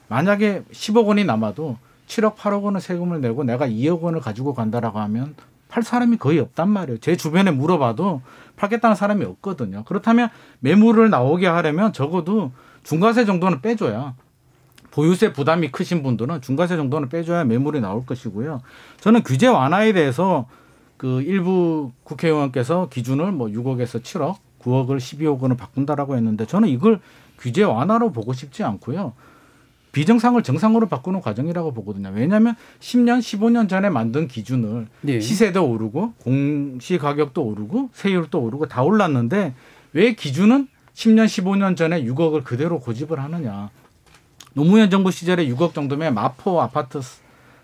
[0.08, 5.36] 만약에 10억 원이 남아도 7억, 8억 원의 세금을 내고 내가 2억 원을 가지고 간다라고 하면
[5.70, 7.00] 팔 사람이 거의 없단 말이에요.
[7.00, 8.22] 제 주변에 물어봐도
[8.56, 9.84] 팔겠다는 사람이 없거든요.
[9.86, 12.52] 그렇다면 매물을 나오게 하려면 적어도
[12.84, 14.16] 중과세 정도는 빼줘야
[14.92, 18.62] 보유세 부담이 크신 분들은 중과세 정도는 빼줘야 매물이 나올 것이고요.
[19.00, 20.48] 저는 규제 완화에 대해서
[20.98, 27.00] 그 일부 국회의원께서 기준을 뭐 6억에서 7억, 9억을 12억 원을 바꾼다라고 했는데 저는 이걸
[27.38, 29.14] 규제 완화로 보고 싶지 않고요.
[29.98, 32.12] 비정상을 정상으로 바꾸는 과정이라고 보거든요.
[32.14, 35.20] 왜냐하면 10년, 15년 전에 만든 기준을 예.
[35.20, 39.56] 시세도 오르고 공시 가격도 오르고 세율도 오르고 다 올랐는데
[39.94, 43.72] 왜 기준은 10년, 15년 전에 6억을 그대로 고집을 하느냐.
[44.54, 47.00] 노무현 정부 시절에 6억 정도면 마포 아파트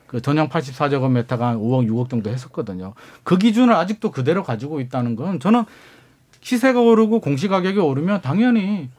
[0.08, 2.96] 그 전용 84제곱미터가 한 5억, 6억 정도 했었거든요.
[3.22, 5.65] 그 기준을 아직도 그대로 가지고 있다는 건 저는
[6.41, 8.89] 시세가 오르고 공시 가격이 오르면 당연히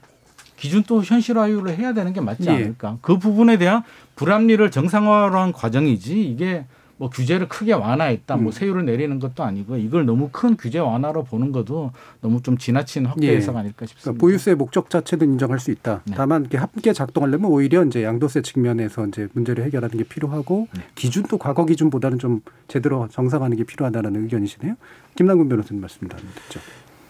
[0.64, 2.52] 기준 또 현실화율을 해야 되는 게 맞지 예.
[2.52, 2.96] 않을까.
[3.02, 3.82] 그 부분에 대한
[4.16, 6.64] 불합리를 정상화한 과정이지 이게
[6.96, 8.44] 뭐 규제를 크게 완화했다, 음.
[8.44, 13.04] 뭐 세율을 내리는 것도 아니고 이걸 너무 큰 규제 완화로 보는 것도 너무 좀 지나친
[13.04, 13.36] 확대 예.
[13.36, 14.04] 해석 아닐까 싶습니다.
[14.04, 16.00] 그러니까 보유세 목적 자체도 인정할 수 있다.
[16.06, 16.14] 네.
[16.16, 20.80] 다만 이렇게 함께 작동하려면 오히려 이제 양도세 측면에서 이제 문제를 해결하는 게 필요하고 네.
[20.94, 24.76] 기준도 과거 기준보다는 좀 제대로 정상화하는 게 필요하다는 의견이시네요.
[25.16, 26.60] 김남근 변호사님 말씀 듣죠.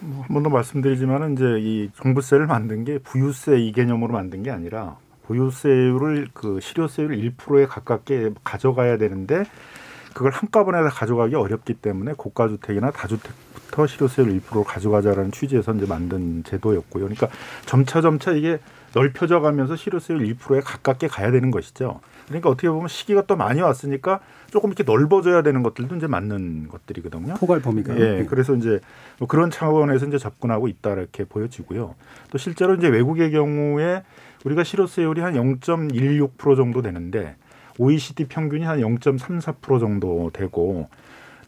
[0.05, 4.97] 한 번 더 말씀드리지만은 이제 이 종부세를 만든 게 부유세 이 개념으로 만든 게 아니라
[5.23, 9.45] 보유세율을 그 실효세율 1%에 가깝게 가져가야 되는데
[10.13, 16.43] 그걸 한꺼번에 다 가져가기 어렵기 때문에 고가 주택이나 다주택부터 실효세율 1%로 가져가자라는 취지에서 이제 만든
[16.43, 17.03] 제도였고요.
[17.05, 17.27] 그러니까
[17.65, 18.59] 점차 점차 이게
[18.95, 21.99] 넓혀져 가면서 실효세율 1%에 가깝게 가야 되는 것이죠.
[22.27, 27.33] 그러니까 어떻게 보면 시기가 또 많이 왔으니까 조금 이렇게 넓어져야 되는 것들도 이제 맞는 것들이거든요.
[27.33, 27.93] 포괄 범위가.
[27.97, 28.25] 예, 네.
[28.25, 28.79] 그래서 이제
[29.19, 31.93] 뭐 그런 차원에서 이제 접근하고 있다 이렇게 보여지고요.
[32.31, 34.03] 또 실제로 이제 외국의 경우에
[34.45, 37.35] 우리가 실효세율이 한 0.16% 정도 되는데
[37.77, 40.87] OECD 평균이 한 0.34% 정도 되고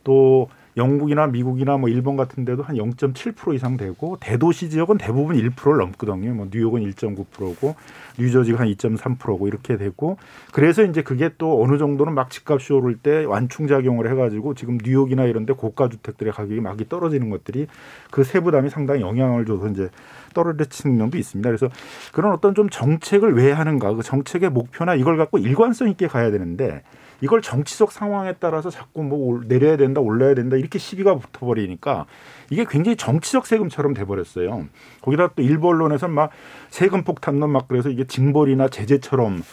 [0.03, 5.77] 또 영국이나 미국이나 뭐 일본 같은 데도 한 0.7% 이상 되고 대도시 지역은 대부분 1%를
[5.77, 6.33] 넘거든요.
[6.33, 7.75] 뭐 뉴욕은 1.9%고
[8.19, 10.17] 뉴저지가 한 2.3%고 이렇게 되고
[10.53, 14.77] 그래서 이제 그게 또 어느 정도는 막 집값이 오를 때 완충 작용을 해 가지고 지금
[14.81, 17.67] 뉴욕이나 이런 데 고가 주택들의 가격이 막 떨어지는 것들이
[18.11, 19.89] 그 세부담이 상당히 영향을 줘서 이제
[20.33, 21.49] 떨어지는 면도 있습니다.
[21.49, 21.69] 그래서
[22.13, 26.83] 그런 어떤 좀 정책을 왜 하는가 그 정책의 목표나 이걸 갖고 일관성 있게 가야 되는데
[27.21, 32.05] 이걸 정치적 상황에 따라서 자꾸 뭐 내려야 된다 올려야 된다 이렇게 시비가 붙어버리니까
[32.49, 34.65] 이게 굉장히 정치적 세금처럼 돼버렸어요.
[35.01, 36.29] 거기다 또 일부 언론에서 막
[36.69, 39.43] 세금 폭탄론 막 그래서 이게 징벌이나 제재처럼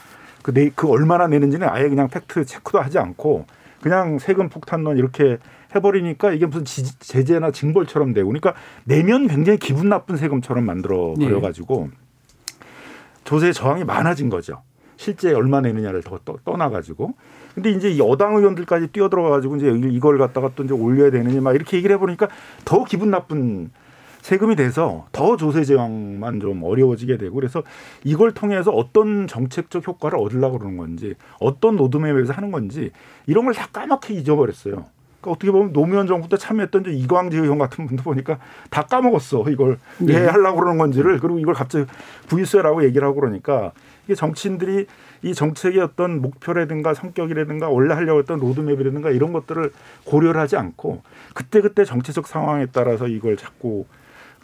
[0.43, 3.47] 그, 내, 그 얼마나 내는지는 아예 그냥 팩트 체크도 하지 않고
[3.81, 5.39] 그냥 세금 폭탄론 이렇게
[5.75, 8.55] 해버리니까 이게 무슨 지, 제재나 징벌처럼 되고 그러니까
[8.85, 11.91] 내면 굉장히 기분 나쁜 세금처럼 만들어 버려가지고
[13.25, 14.63] 조세 저항이 많아진 거죠.
[14.97, 17.15] 실제 얼마 내느냐를 더 떠 나가지고
[17.55, 21.77] 근데 이제 여당 의원들까지 뛰어들어 가지고 이제 이걸 갖다가 또 이제 올려야 되느냐 막 이렇게
[21.77, 22.29] 얘기를 해보니까
[22.65, 23.71] 더 기분 나쁜
[24.23, 27.63] 세금이 돼서 더 조세 제왕만 좀 어려워지게 되고 그래서
[28.05, 32.91] 이걸 통해서 어떤 정책적 효과를 얻으려고 그러는 건지 어떤 로드맵에서 하는 건지
[33.27, 34.87] 이런 걸 다 까맣게 잊어버렸어요.
[35.21, 38.39] 그러니까 어떻게 보면 노무현 정부 때 참여했던 이광재 의원 같은 분도 보니까
[38.71, 39.45] 다 까먹었어.
[39.51, 40.27] 이걸 왜 네.
[40.27, 41.85] 하려고 그러는 건지를 그리고 이걸 갑자기
[42.27, 43.73] 부유세라고 얘기를 하고 그러니까
[44.07, 44.87] 이게 정치인들이
[45.25, 49.73] 이 정책의 어떤 목표라든가 성격이라든가 원래 하려고 했던 로드맵이라든가 이런 것들을
[50.05, 51.03] 고려를 하지 않고
[51.33, 53.87] 그때 그때 정치적 상황에 따라서 이걸 자꾸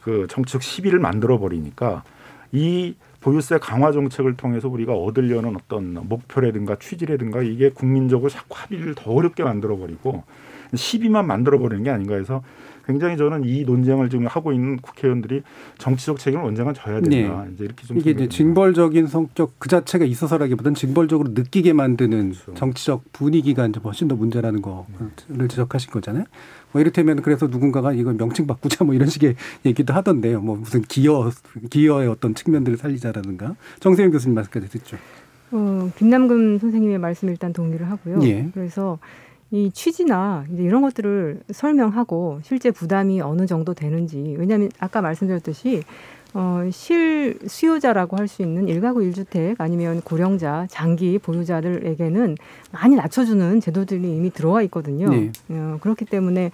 [0.03, 2.03] 그 정치적 시비를 만들어 버리니까
[2.53, 9.12] 이 보유세 강화 정책을 통해서 우리가 얻으려는 어떤 목표라든가 취지라든가 이게 국민적으로 자꾸 합의를 더
[9.12, 10.24] 어렵게 만들어 버리고
[10.74, 12.43] 시비만 만들어 버리는 게 아닌가 해서
[12.91, 15.43] 굉장히 저는 이 논쟁을 지금 하고 있는 국회의원들이
[15.78, 17.45] 정치적 책임을 언젠가 져야 된다.
[17.45, 17.51] 네.
[17.55, 22.55] 이제 이렇게 좀 이게 이제 징벌적인 성격 그 자체가 있어서라기보다는 징벌적으로 느끼게 만드는 그렇죠.
[22.55, 26.24] 정치적 분위기가 이제 훨씬 더 문제라는 거를 지적하신 거잖아요.
[26.72, 29.36] 뭐 이를테면 그래서 누군가가 이걸 명칭 바꾸자 뭐 이런 식의
[29.66, 30.41] 얘기도 하던데요.
[30.41, 31.30] 뭐 무슨 기여
[31.70, 34.97] 기여의 어떤 측면들을 살리자라든가 정세영 교수님 말씀까지 듣죠.
[35.53, 38.20] 어, 김남근 선생님의 말씀 일단 동의를 하고요.
[38.22, 38.49] 예.
[38.55, 38.99] 그래서
[39.53, 45.82] 이 취지나 이제 이런 것들을 설명하고 실제 부담이 어느 정도 되는지 왜냐하면 아까 말씀드렸듯이
[46.32, 52.36] 어, 실 수요자라고 할 수 있는 일가구 일주택 아니면 고령자, 장기 보유자들에게는
[52.70, 55.11] 많이 낮춰주는 제도들이 이미 들어와 있거든요.
[55.11, 55.32] 네.
[55.48, 56.53] 어, 그렇기 때문에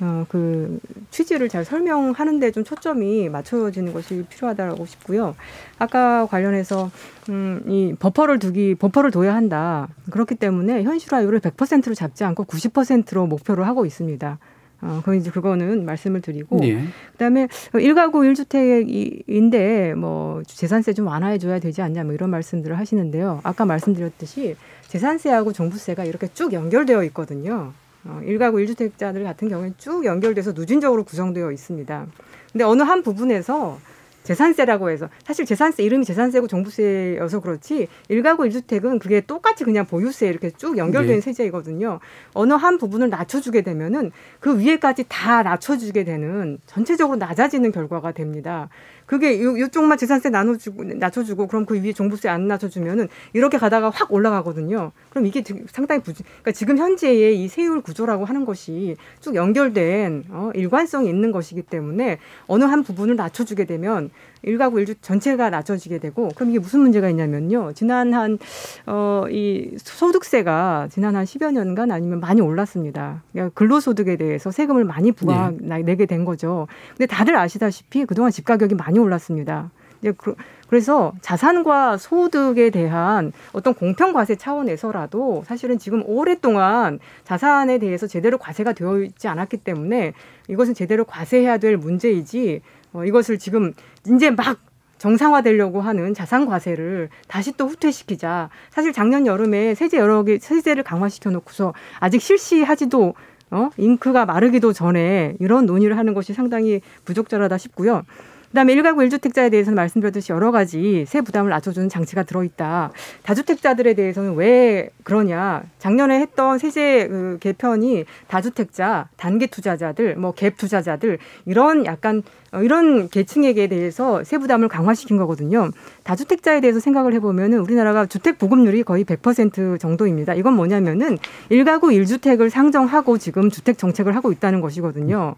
[0.00, 0.78] 어, 그
[1.10, 5.34] 취지를 잘 설명하는데 좀 초점이 맞춰지는 것이 필요하다고 싶고요.
[5.78, 6.90] 아까 관련해서
[7.30, 9.88] 음, 이 버퍼를 두기 버퍼를 둬야 한다.
[10.10, 14.38] 그렇기 때문에 현실화율을 100%로 잡지 않고 90%로 목표를 하고 있습니다.
[14.82, 16.84] 어, 그 이제 그거는 말씀을 드리고 네.
[17.12, 23.40] 그다음에 일가구 일주택인데 뭐 재산세 좀 완화해 줘야 되지 않냐 뭐 이런 말씀들을 하시는데요.
[23.42, 24.56] 아까 말씀드렸듯이
[24.88, 27.72] 재산세하고 종부세가 이렇게 쭉 연결되어 있거든요.
[28.08, 32.06] 어, 일가구 일주택자들 같은 경우에는 쭉 연결돼서 누진적으로 구성되어 있습니다.
[32.52, 33.78] 근데 어느 한 부분에서
[34.26, 40.50] 재산세라고 해서 사실 재산세 이름이 재산세고 종부세여서 그렇지 일가구 일주택은 그게 똑같이 그냥 보유세 이렇게
[40.50, 41.20] 쭉 연결된 네.
[41.20, 42.00] 세제이거든요.
[42.34, 48.68] 어느 한 부분을 낮춰주게 되면은 그 위에까지 다 낮춰주게 되는 전체적으로 낮아지는 결과가 됩니다.
[49.06, 54.12] 그게 요, 요쪽만 재산세 나눠주고 낮춰주고 그럼 그 위에 종부세 안 낮춰주면은 이렇게 가다가 확
[54.12, 54.92] 올라가거든요.
[55.10, 56.22] 그럼 이게 상당히 부지.
[56.24, 62.18] 그러니까 지금 현재의 이 세율 구조라고 하는 것이 쭉 연결된 어, 일관성이 있는 것이기 때문에
[62.46, 64.10] 어느 한 부분을 낮춰주게 되면
[64.42, 67.72] 일가구 일주 전체가 낮춰지게 되고 그럼 이게 무슨 문제가 있냐면요.
[67.74, 68.38] 지난 한
[68.86, 73.22] 어 이 소득세가 지난 한 10여 년간 아니면 많이 올랐습니다.
[73.32, 75.82] 그러니까 근로소득에 대해서 세금을 많이 부과 네.
[75.82, 76.66] 내게 된 거죠.
[76.96, 79.70] 근데 다들 아시다시피 그동안 집 가격이 많이 올랐습니다.
[80.00, 80.34] 이제 그,
[80.68, 88.72] 그래서 자산과 소득에 대한 어떤 공평 과세 차원에서라도 사실은 지금 오랫동안 자산에 대해서 제대로 과세가
[88.74, 90.12] 되어 있지 않았기 때문에
[90.48, 92.60] 이것은 제대로 과세해야 될 문제이지
[92.92, 93.74] 어, 이것을 지금
[94.14, 94.58] 이제 막
[94.98, 98.48] 정상화되려고 하는 자산 과세를 다시 또 후퇴시키자.
[98.70, 103.14] 사실 작년 여름에 세제 여러 개 세제를 강화시켜 놓고서 아직 실시하지도
[103.50, 108.02] 어 잉크가 마르기도 전에 이런 논의를 하는 것이 상당히 부적절하다 싶고요.
[108.48, 112.92] 그다음에 일가구 일주택자에 대해서는 말씀드렸듯이 여러 가지 세 부담을 낮춰주는 장치가 들어있다.
[113.24, 115.64] 다주택자들에 대해서는 왜 그러냐?
[115.78, 122.22] 작년에 했던 세제 그 개편이 다주택자, 단기 투자자들, 뭐 갭 투자자들 이런 약간
[122.52, 125.70] 어, 이런 계층에게 대해서 세 부담을 강화시킨 거거든요.
[126.04, 130.34] 다주택자에 대해서 생각을 해보면은 우리나라가 주택 보급률이 거의 100% 정도입니다.
[130.34, 131.18] 이건 뭐냐면은
[131.48, 135.34] 일가구 일주택을 상정하고 지금 주택 정책을 하고 있다는 것이거든요.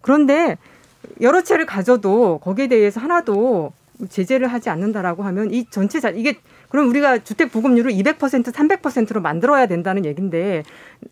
[0.00, 0.56] 그런데
[1.20, 3.72] 여러 채를 가져도 거기에 대해서 하나도
[4.08, 6.38] 제재를 하지 않는다라고 하면 이 전체 자 이게
[6.68, 10.62] 그럼 우리가 주택 보급률을 200% 300%로 만들어야 된다는 얘기인데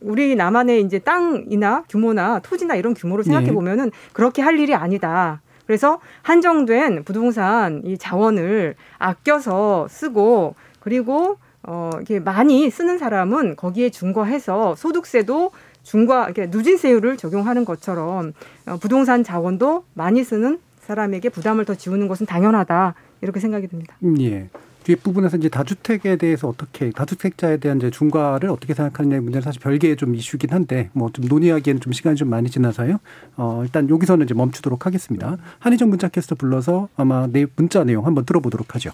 [0.00, 5.40] 우리 남한의 이제 땅이나 규모나 토지나 이런 규모를 생각해 보면은 그렇게 할 일이 아니다.
[5.66, 14.76] 그래서 한정된 부동산 이 자원을 아껴서 쓰고 그리고 어 이게 많이 쓰는 사람은 거기에 중과해서
[14.76, 15.50] 소득세도
[15.86, 18.32] 중과 이렇게 누진세율을 적용하는 것처럼
[18.66, 23.96] 어, 부동산 자원도 많이 쓰는 사람에게 부담을 더 지우는 것은 당연하다 이렇게 생각이 듭니다.
[24.02, 24.48] 음, 예.
[24.82, 29.96] 뒤에 부분에서 이제 다주택에 대해서 어떻게 다주택자에 대한 이제 중과를 어떻게 생각하느냐의 문제는 사실 별개의
[29.96, 32.98] 좀 이슈긴 한데 뭐 좀 논의하기에는 좀 시간이 좀 많이 지나서요.
[33.36, 35.36] 어 일단 여기서는 이제 멈추도록 하겠습니다.
[35.60, 38.90] 한희정 문자캐스터 불러서 아마 내 문자 내용 한번 들어보도록 하죠.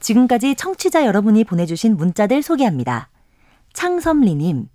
[0.00, 3.08] 지금까지 청취자 여러분이 보내주신 문자들 소개합니다.
[3.72, 4.68] 창섬리님,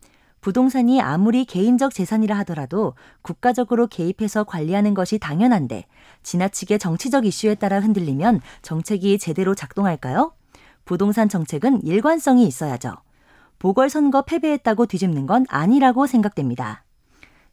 [0.43, 5.85] 부동산이 아무리 개인적 재산이라 하더라도 국가적으로 개입해서 관리하는 것이 당연한데
[6.21, 10.33] 지나치게 정치적 이슈에 따라 흔들리면 정책이 제대로 작동할까요?
[10.83, 12.91] 부동산 정책은 일관성이 있어야죠.
[13.57, 16.83] 보궐선거 패배했다고 뒤집는 건 아니라고 생각됩니다.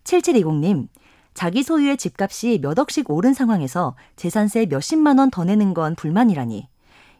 [0.02, 0.88] 7720님,
[1.32, 6.66] 자기 소유의 집값이 몇 억씩 오른 상황에서 재산세 몇십만 원 더 내는 건 불만이라니.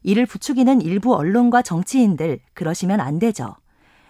[0.02, 3.54] 이를 부추기는 일부 언론과 정치인들 그러시면 안 되죠.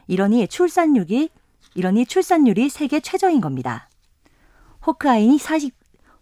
[0.07, 1.29] 이러니 출산율이
[1.75, 3.89] 이러니 출산율이 세계 최저인 겁니다.
[4.87, 5.71] 호크아이 사이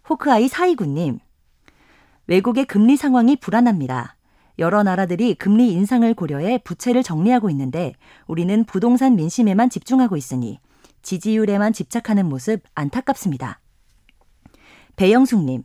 [0.09, 1.19] 호크아이 사이구님
[2.27, 4.15] 외국의 금리 상황이 불안합니다.
[4.59, 7.93] 여러 나라들이 금리 인상을 고려해 부채를 정리하고 있는데
[8.27, 10.59] 우리는 부동산 민심에만 집중하고 있으니
[11.01, 13.61] 지지율에만 집착하는 모습 안타깝습니다.
[14.97, 15.63] 배영숙님,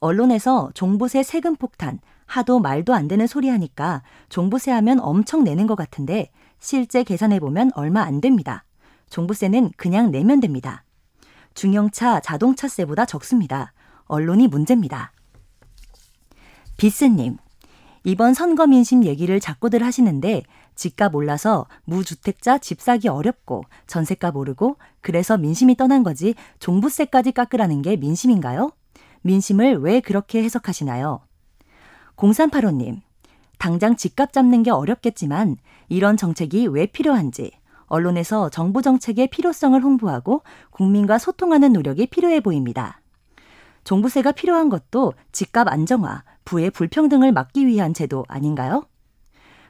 [0.00, 5.76] 언론에서 종부세 세금 폭탄, 하도 말도 안 되는 소리 하니까 종부세 하면 엄청 내는 것
[5.76, 8.64] 같은데 실제 계산해 보면 얼마 안 됩니다.
[9.14, 10.82] 종부세는 그냥 내면 됩니다.
[11.54, 13.72] 중형차, 자동차세보다 적습니다.
[14.06, 15.12] 언론이 문제입니다.
[16.76, 17.36] 비스님,
[18.02, 20.42] 이번 선거 민심 얘기를 자꾸들 하시는데
[20.74, 27.94] 집값 올라서 무주택자 집 사기 어렵고 전세값 오르고 그래서 민심이 떠난 거지 종부세까지 깎으라는 게
[27.96, 28.72] 민심인가요?
[29.22, 31.20] 민심을 왜 그렇게 해석하시나요?
[32.16, 33.00] 0385님,
[33.58, 35.56] 당장 집값 잡는 게 어렵겠지만
[35.88, 37.52] 이런 정책이 왜 필요한지
[37.94, 43.00] 언론에서 정부 정책의 필요성을 홍보하고 국민과 소통하는 노력이 필요해 보입니다.
[43.84, 48.84] 종부세가 필요한 것도 집값 안정화, 부의 불평등을 막기 위한 제도 아닌가요?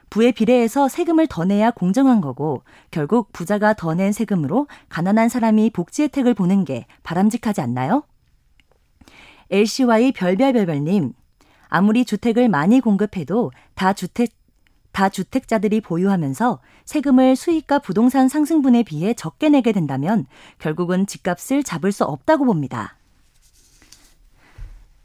[0.09, 6.03] 부에 비례해서 세금을 더 내야 공정한 거고 결국 부자가 더 낸 세금으로 가난한 사람이 복지
[6.03, 8.03] 혜택을 보는 게 바람직하지 않나요?
[9.51, 11.13] LCY 별별별별님,
[11.67, 14.29] 아무리 주택을 많이 공급해도 다 주택
[14.95, 20.25] 다주택자들이 보유하면서 세금을 수익과 부동산 상승분에 비해 적게 내게 된다면
[20.57, 22.97] 결국은 집값을 잡을 수 없다고 봅니다.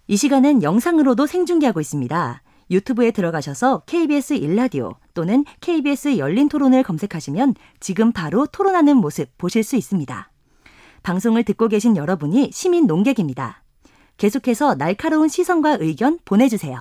[0.07, 2.43] 이 시간은 영상으로도 생중계하고 있습니다.
[2.71, 9.75] 유튜브에 들어가셔서 KBS 일라디오 또는 KBS 열린 토론을 검색하시면 지금 바로 토론하는 모습 보실 수
[9.75, 10.31] 있습니다.
[11.03, 13.65] 방송을 듣고 계신 여러분이 시민 농객입니다.
[14.19, 16.81] 계속해서 날카로운 시선과 의견 보내주세요.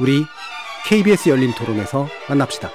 [0.00, 0.24] 우리
[0.86, 2.70] KBS 열린 토론에서 만납시다.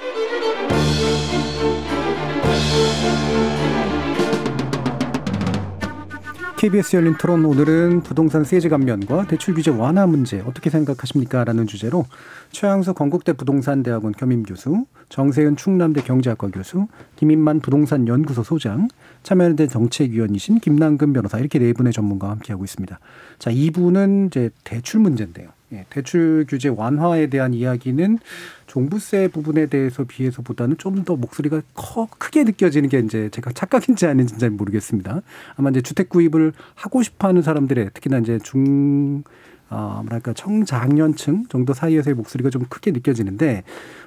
[6.58, 11.44] KBS 열린 토론 오늘은 부동산 세제 감면과 대출 규제 완화 문제 어떻게 생각하십니까?
[11.44, 12.06] 라는 주제로
[12.52, 18.88] 최양수 건국대 부동산대학원 겸임교수, 정세윤 충남대 경제학과 교수, 김인만 부동산 연구소 소장,
[19.24, 22.98] 참여연대 정책위원이신 김남근 변호사 이렇게 네 분의 전문가와 함께하고 있습니다.
[23.38, 25.53] 자, 이분은 이제 대출 문제인데요.
[25.72, 28.18] 예, 대출 규제 완화에 대한 이야기는
[28.66, 34.38] 종부세 부분에 대해서 비해서보다는 좀 더 목소리가 커 크게 느껴지는 게 이제 제가 착각인지 아닌지
[34.38, 35.20] 잘 모르겠습니다.
[35.56, 39.22] 아마 이제 주택 구입을 하고 싶어하는 사람들의 특히나 이제 중
[39.70, 43.64] 어, 뭐랄까 청장년층 정도 사이에서의 목소리가 좀 크게 느껴지는데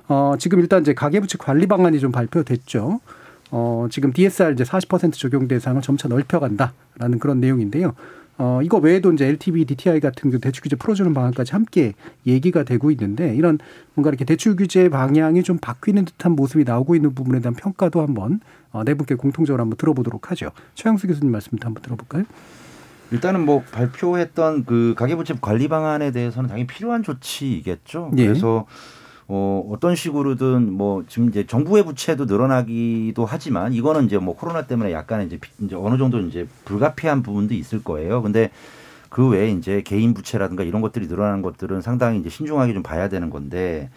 [0.08, 3.00] 어, 지금 일단 이제 가계부채 관리 방안이 좀 발표됐죠.
[3.52, 7.94] 어, 지금 DSR 이제 40% 적용 대상을 점차 넓혀간다라는 그런 내용인데요.
[8.40, 11.94] 어, 이거 외에도 이제 LTV, DTI 같은 그 대출 규제 풀어주는 방안까지 함께
[12.26, 13.58] 얘기가 되고 있는데 이런
[13.96, 18.40] 뭔가 이렇게 대출 규제 방향이 좀 바뀌는 듯한 모습이 나오고 있는 부분에 대한 평가도 한번
[18.72, 20.52] 어, 네 분께 공통적으로 한번 들어보도록 하죠.
[20.76, 22.26] 최영수 교수님 말씀부터 한번 들어볼까요?
[23.12, 28.12] 일단은 뭐 발표했던 그 가계부채 관리 방안에 대해서는 당연히 필요한 조치이겠죠.
[28.18, 28.28] 예.
[28.28, 28.66] 그래서
[29.30, 34.92] 어, 어떤 식으로든 뭐 지금 이제 정부의 부채도 늘어나기도 하지만 이거는 이제 뭐 코로나 때문에
[34.94, 38.22] 약간 이제, 비- 이제 어느 정도 이제 불가피한 부분도 있을 거예요.
[38.22, 38.52] 근데
[39.10, 43.30] 그 외에 이제 개인 부채라든가 이런 것들이 늘어나는 것들은 상당히 이제 신중하게 좀 봐야 되는
[43.30, 43.90] 건데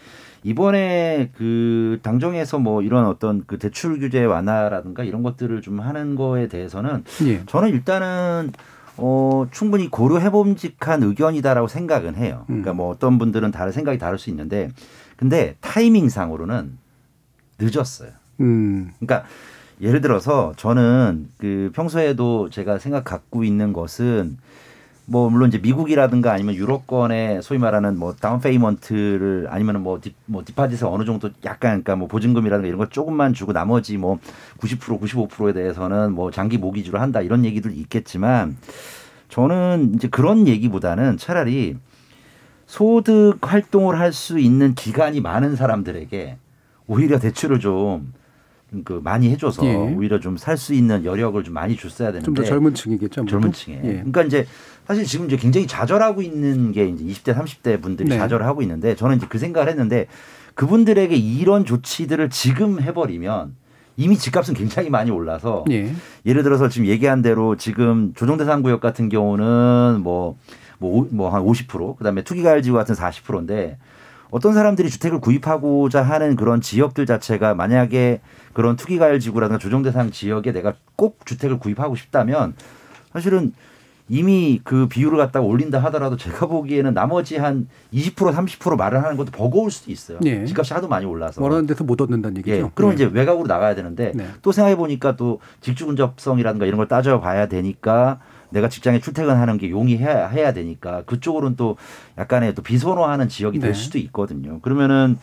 [0.43, 6.47] 이번에 그 당정에서 뭐 이런 어떤 그 대출 규제 완화라든가 이런 것들을 좀 하는 거에
[6.47, 7.41] 대해서는 예.
[7.45, 8.51] 저는 일단은
[8.97, 12.43] 어 충분히 고려해봄직한 의견이다라고 생각은 해요.
[12.47, 14.69] 그러니까 뭐 어떤 분들은 다른 생각이 다를 수 있는데
[15.21, 16.79] 근데 타이밍상으로는
[17.59, 18.09] 늦었어요.
[18.39, 18.91] 음.
[18.99, 19.29] 그러니까
[19.79, 24.39] 예를 들어서 저는 그 평소에도 제가 생각 갖고 있는 것은
[25.05, 30.41] 뭐 물론 이제 미국이라든가 아니면 유럽권의 소위 말하는 뭐 down payment를 아니면은 뭐, 디, 뭐
[30.43, 34.17] deposit을 어느 정도 약간 그러니까 뭐 보증금이라든가 이런 거 조금만 주고 나머지 뭐
[34.59, 38.57] 90% 95%에 대해서는 뭐 장기 모기지로 한다 이런 얘기들 있겠지만
[39.29, 41.77] 저는 이제 그런 얘기보다는 차라리
[42.71, 46.37] 소득 활동을 할 수 있는 기간이 많은 사람들에게
[46.87, 48.13] 오히려 대출을 좀
[48.85, 49.75] 그 많이 해줘서 예.
[49.75, 53.25] 오히려 좀 살 수 있는 여력을 좀 많이 줬어야 되는데 좀 더 젊은 층이겠죠.
[53.25, 53.81] 젊은 층에.
[53.83, 53.91] 예.
[53.95, 54.47] 그러니까 이제
[54.87, 58.17] 사실 지금 이제 굉장히 좌절하고 있는 게 이제 20대 30대 분들이 네.
[58.17, 60.07] 좌절을 하고 있는데 저는 이제 그 생각을 했는데
[60.55, 63.55] 그분들에게 이런 조치들을 지금 해버리면
[63.97, 65.91] 이미 집값은 굉장히 많이 올라서 예.
[66.25, 70.37] 예를 들어서 지금 얘기한 대로 지금 조정대상 구역 같은 경우는 뭐
[70.81, 73.77] 뭐한 50% 그다음에 투기가을지구 같은 40%인데
[74.31, 78.21] 어떤 사람들이 주택을 구입하고자 하는 그런 지역들 자체가 만약에
[78.53, 82.53] 그런 투기가을지구라든가 조정대상 지역에 내가 꼭 주택을 구입하고 싶다면
[83.13, 83.53] 사실은
[84.07, 89.71] 이미 그 비율을 갖다가 올린다 하더라도 제가 보기에는 나머지 한 20% 30% 마련하는 것도 버거울
[89.71, 90.19] 수도 있어요.
[90.25, 90.45] 예.
[90.45, 91.41] 집값이 하도 많이 올라서.
[91.41, 92.55] 원하는 데서 못 얻는다는 얘기죠.
[92.55, 92.69] 예.
[92.73, 92.95] 그럼 예.
[92.95, 94.27] 이제 외곽으로 나가야 되는데 네.
[94.41, 98.19] 또 생각해 보니까 또 직주 근접성이라든가 이런 걸 따져봐야 되니까
[98.51, 101.77] 내가 직장에 출퇴근하는 게 용이해야 해야 되니까 그쪽으로는 또
[102.17, 103.77] 약간의 또 비선호하는 지역이 될 네.
[103.77, 104.59] 수도 있거든요.
[104.61, 105.17] 그러면은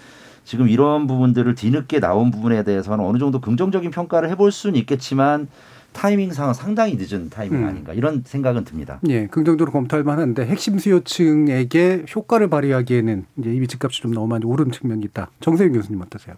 [0.44, 5.46] 지금 이런 부분들을 뒤늦게 나온 부분에 대해서는 어느 정도 긍정적인 평가를 해볼 수는 있겠지만
[5.92, 7.66] 타이밍상은 상당히 늦은 타이밍 음.
[7.66, 9.00] 아닌가 이런 생각은 듭니다.
[9.08, 14.70] 예, 긍정적으로 검토할 만한데 핵심 수요층에게 효과를 발휘하기에는 이제 이미 집값이 좀 너무 많이 오른
[14.70, 15.30] 측면이 있다.
[15.40, 16.36] 정세윤 교수님 어떠세요?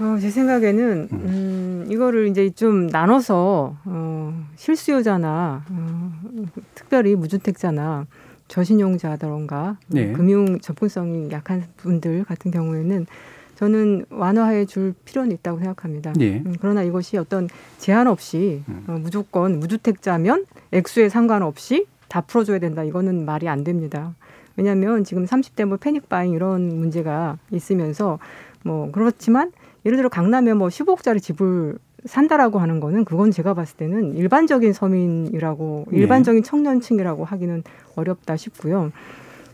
[0.00, 6.12] 어, 제 생각에는 음, 이거를 이제 좀 나눠서 어, 실수요자나 어,
[6.74, 8.06] 특별히 무주택자나
[8.46, 10.12] 저신용자다던가 네.
[10.12, 13.06] 금융 접근성이 약한 분들 같은 경우에는
[13.56, 16.12] 저는 완화해 줄 필요는 있다고 생각합니다.
[16.20, 16.36] 예.
[16.46, 22.84] 음, 그러나 이것이 어떤 제한 없이 어, 무조건 무주택자면 액수에 상관없이 다 풀어줘야 된다.
[22.84, 24.14] 이거는 말이 안 됩니다.
[24.56, 28.18] 왜냐하면 지금 30대 뭐 패닉 바잉 이런 문제가 있으면서
[28.62, 29.52] 뭐 그렇지만
[29.84, 35.86] 예를 들어 강남에 뭐 15억짜리 집을 산다라고 하는 거는 그건 제가 봤을 때는 일반적인 서민이라고
[35.90, 35.98] 네.
[35.98, 37.64] 일반적인 청년층이라고 하기는
[37.96, 38.92] 어렵다 싶고요.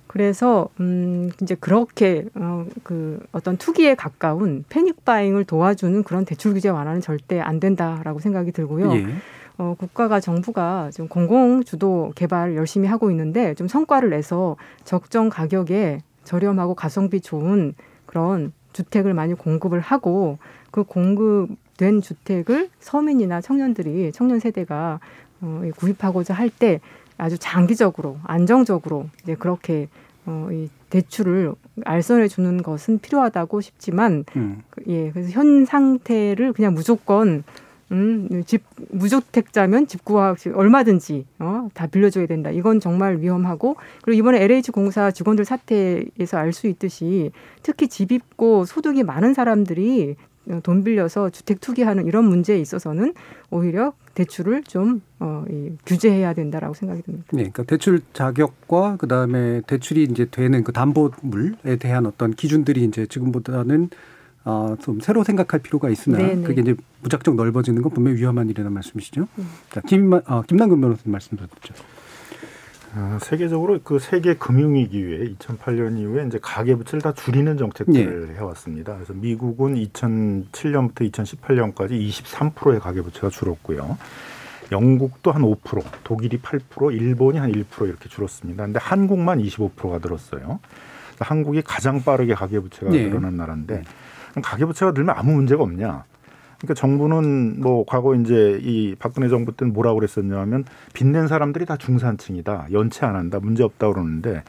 [0.07, 7.01] 그래서 음 이제 그렇게 어그 어떤 투기에 가까운 패닉 바잉을 도와주는 그런 대출 규제 완화는
[7.01, 8.95] 절대 안 된다라고 생각이 들고요.
[8.95, 9.07] 예.
[9.57, 16.01] 어, 국가가 정부가 좀 공공 주도 개발 열심히 하고 있는데 좀 성과를 내서 적정 가격에
[16.25, 17.75] 저렴하고 가성비 좋은
[18.07, 20.37] 그런 주택을 많이 공급을 하고
[20.71, 25.01] 그 공급된 주택을 서민이나 청년들이 청년 세대가
[25.41, 26.81] 어, 이 구입하고자 할 때
[27.17, 29.89] 아주 장기적으로 안정적으로 이제 그렇게
[30.27, 31.55] 어, 이 대출을
[31.85, 34.63] 알선해 주는 것은 필요하다고 싶지만 음.
[34.71, 37.45] 그, 예 그래서 현 상태를 그냥 무조건
[37.95, 42.51] 음, 집 무주택자면 집 구하 얼마든지 어, 다 빌려줘야 된다.
[42.51, 47.33] 이건 정말 위험하고 그리고 이번에 LH 공사 직원들 사태에서 알 수 있듯이
[47.63, 50.15] 특히 집 있고 소득이 많은 사람들이
[50.63, 53.15] 돈 빌려서 주택 투기하는 이런 문제에 있어서는
[53.51, 57.27] 오히려 대출을 좀 어, 이, 규제해야 된다라고 생각이 듭니다.
[57.33, 63.07] 네, 그러니까 대출 자격과 그 다음에 대출이 이제 되는 그 담보물에 대한 어떤 기준들이 이제
[63.07, 63.91] 지금보다는
[64.45, 66.43] 어, 좀 새로 생각할 필요가 있으나 네네.
[66.43, 69.27] 그게 이제 무작정 넓어지는 건 분명히 위험한 일이라는 말씀이시죠.
[69.71, 71.75] 자, 김, 어, 김남근 변호사님 말씀 좀 듣죠.
[72.97, 78.95] 어, 세계적으로 그 세계 금융위기 이후에 2008년 이후에 이제 가계 부채를 다 줄이는 정책들을 해왔습니다.
[78.95, 83.99] 그래서 미국은 2007년부터 2018년까지 23%의 가계 부채가 줄었고요.
[84.71, 88.65] 영국도 한 5%, 독일이 8%, 일본이 한 1% 이렇게 줄었습니다.
[88.65, 90.61] 근데 한국만 25%가 늘었어요.
[91.19, 93.09] 한국이 가장 빠르게 가계 부채가 네.
[93.09, 93.85] 늘어난 나라인데
[94.43, 96.05] 가계 부채가 늘면 아무 문제가 없냐?
[96.59, 102.69] 그러니까 정부는 뭐 과거 이제 이 박근혜 정부 때는 뭐라고 그랬었냐면 빚낸 사람들이 다 중산층이다.
[102.73, 103.39] 연체 안 한다.
[103.41, 104.43] 문제 없다 그러는데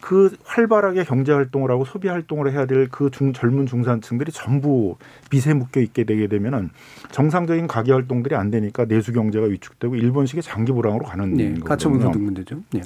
[0.00, 4.96] 그 활발하게 경제 활동을 하고 소비 활동을 해야 될그중 젊은 중산층들이 전부
[5.28, 6.70] 빚에 묶여 있게 되게 되면은
[7.10, 11.64] 정상적인 가계 활동들이 안 되니까 내수 경제가 위축되고 일본식의 장기 불황으로 가는 네, 거거든요.
[11.64, 12.62] 가처분 소득 문제죠.
[12.72, 12.80] 네.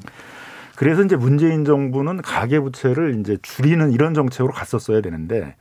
[0.77, 5.55] 그래서 이제 문재인 정부는 가계 부채를 이제 줄이는 이런 정책으로 갔었어야 되는데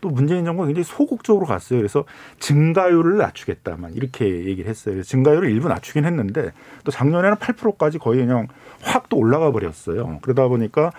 [0.00, 1.78] 또 문재인 정부가 굉장히 소극적으로 갔어요.
[1.78, 2.04] 그래서
[2.38, 5.02] 증가율을 낮추겠다만 이렇게 얘기를 했어요.
[5.02, 6.52] 증가율을 일부 낮추긴 했는데
[6.84, 8.48] 또 작년에는 8%까지 거의 그냥
[8.82, 10.20] 확 또 올라가 버렸어요.
[10.22, 10.92] 그러다 보니까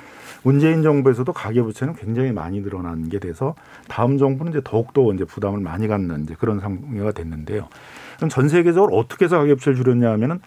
[0.43, 3.55] 문재인 정부에서도 가계 부채는 굉장히 많이 늘어난 게 돼서
[3.87, 7.67] 다음 정부는 이제 더욱더 이제 부담을 많이 갖는 이제 그런 상황이 됐는데요.
[8.17, 10.39] 그럼 전 세계적으로 어떻게 해서 가계 부채를 줄였냐 하면은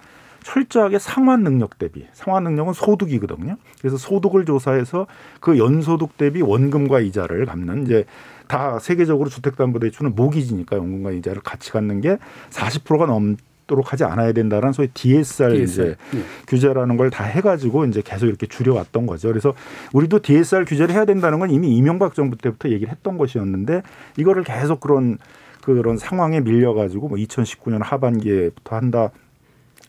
[0.45, 3.57] 철저하게 상환 능력 대비 상환 능력은 소득이거든요.
[3.81, 5.07] 그래서 소득을 조사해서
[5.41, 8.05] 그 연소득 대비 원금과 이자를 갚는 이제
[8.47, 12.19] 다 세계적으로 주택담보대출은 모기지니까 원금과 이자를 같이 갖는 게
[12.51, 13.37] 40%가 넘
[13.67, 16.21] 도록 하지 않아야 된다라는 소위 DSR, 이제 네.
[16.47, 19.29] 규제라는 걸 다 해가지고 이제 계속 이렇게 줄여왔던 거죠.
[19.29, 19.55] 그래서
[19.95, 23.83] 우리도 DSR 규제를 해야 된다는 건 이미 이명박 정부 때부터 얘기를 했던 것이었는데
[24.19, 25.17] 이거를 계속 그런
[25.63, 29.11] 그런 상황에 밀려가지고 뭐 2019년 하반기에부터 한다.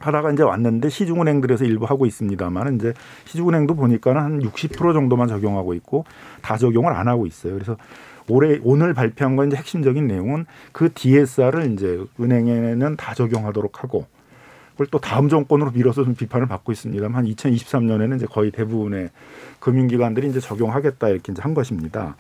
[0.06, 2.94] 하다가 이제 왔는데 시중은행들에서 일부 하고 있습니다만 이제
[3.26, 6.06] 시중은행도 보니까는 한 60% 정도만 적용하고 있고
[6.42, 7.54] 다 적용을 안 하고 있어요.
[7.54, 7.78] 그래서
[8.28, 14.06] 올해 오늘 발표한 건 이제 핵심적인 내용은 그 DSR을 이제 은행에는 다 적용하도록 하고
[14.72, 19.10] 그걸 또 다음 정권으로 밀어서 좀 비판을 받고 있습니다만 한 2023년에는 이제 거의 대부분의
[19.60, 22.18] 금융기관들이 이제 적용하겠다 이렇게 이제 한 것입니다.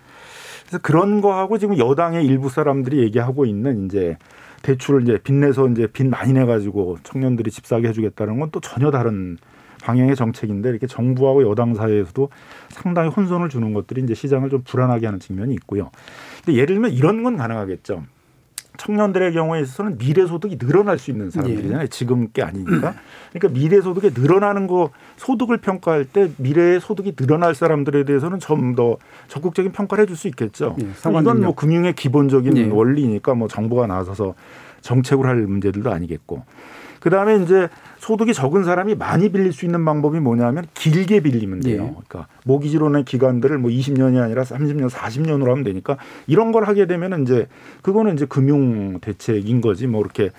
[0.61, 4.17] 그래서 그런 거하고 지금 여당의 일부 사람들이 얘기하고 있는 이제
[4.65, 8.89] 대출을 이제 빚내서 이제 빚 많이 내 가지고 청년들이 집 사게 해주겠다는 건 또 전혀
[8.91, 9.37] 다른
[9.83, 12.29] 방향의 정책인데 이렇게 정부하고 여당 사이에서도
[12.69, 15.91] 상당히 혼선을 주는 것들이 이제 시장을 좀 불안하게 하는 측면이 있고요.
[16.43, 18.03] 근데 예를 들면 이런 건 가능하겠죠.
[18.77, 21.87] 청년들의 경우에 있어서는 미래 소득이 늘어날 수 있는 사람들이잖아요.
[21.87, 22.93] 지금 게 아니니까.
[23.33, 28.97] 그러니까 미래 소득이 늘어나는 거 소득을 평가할 때 미래의 소득이 늘어날 사람들에 대해서는 좀 더
[29.27, 30.75] 적극적인 평가를 해줄 수 있겠죠.
[30.81, 31.55] 예, 이건 뭐.
[31.55, 32.65] 금융의 기본적인 예.
[32.69, 34.35] 원리니까 뭐 정부가 나서서
[34.81, 36.43] 정책으로 할 문제들도 아니겠고.
[36.99, 37.69] 그 다음에 이제
[38.05, 41.81] 소득이 적은 사람이 많이 빌릴 수 있는 방법이 뭐냐면 길게 빌리면 돼요.
[41.81, 42.03] 예.
[42.07, 45.97] 그러니까 모기지로는 기간들을 뭐 20년이 아니라 30년, 40년으로 하면 되니까
[46.27, 47.47] 이런 걸 하게 되면 이제
[47.81, 50.29] 그거는 이제 금융 대책인 거지 뭐 이렇게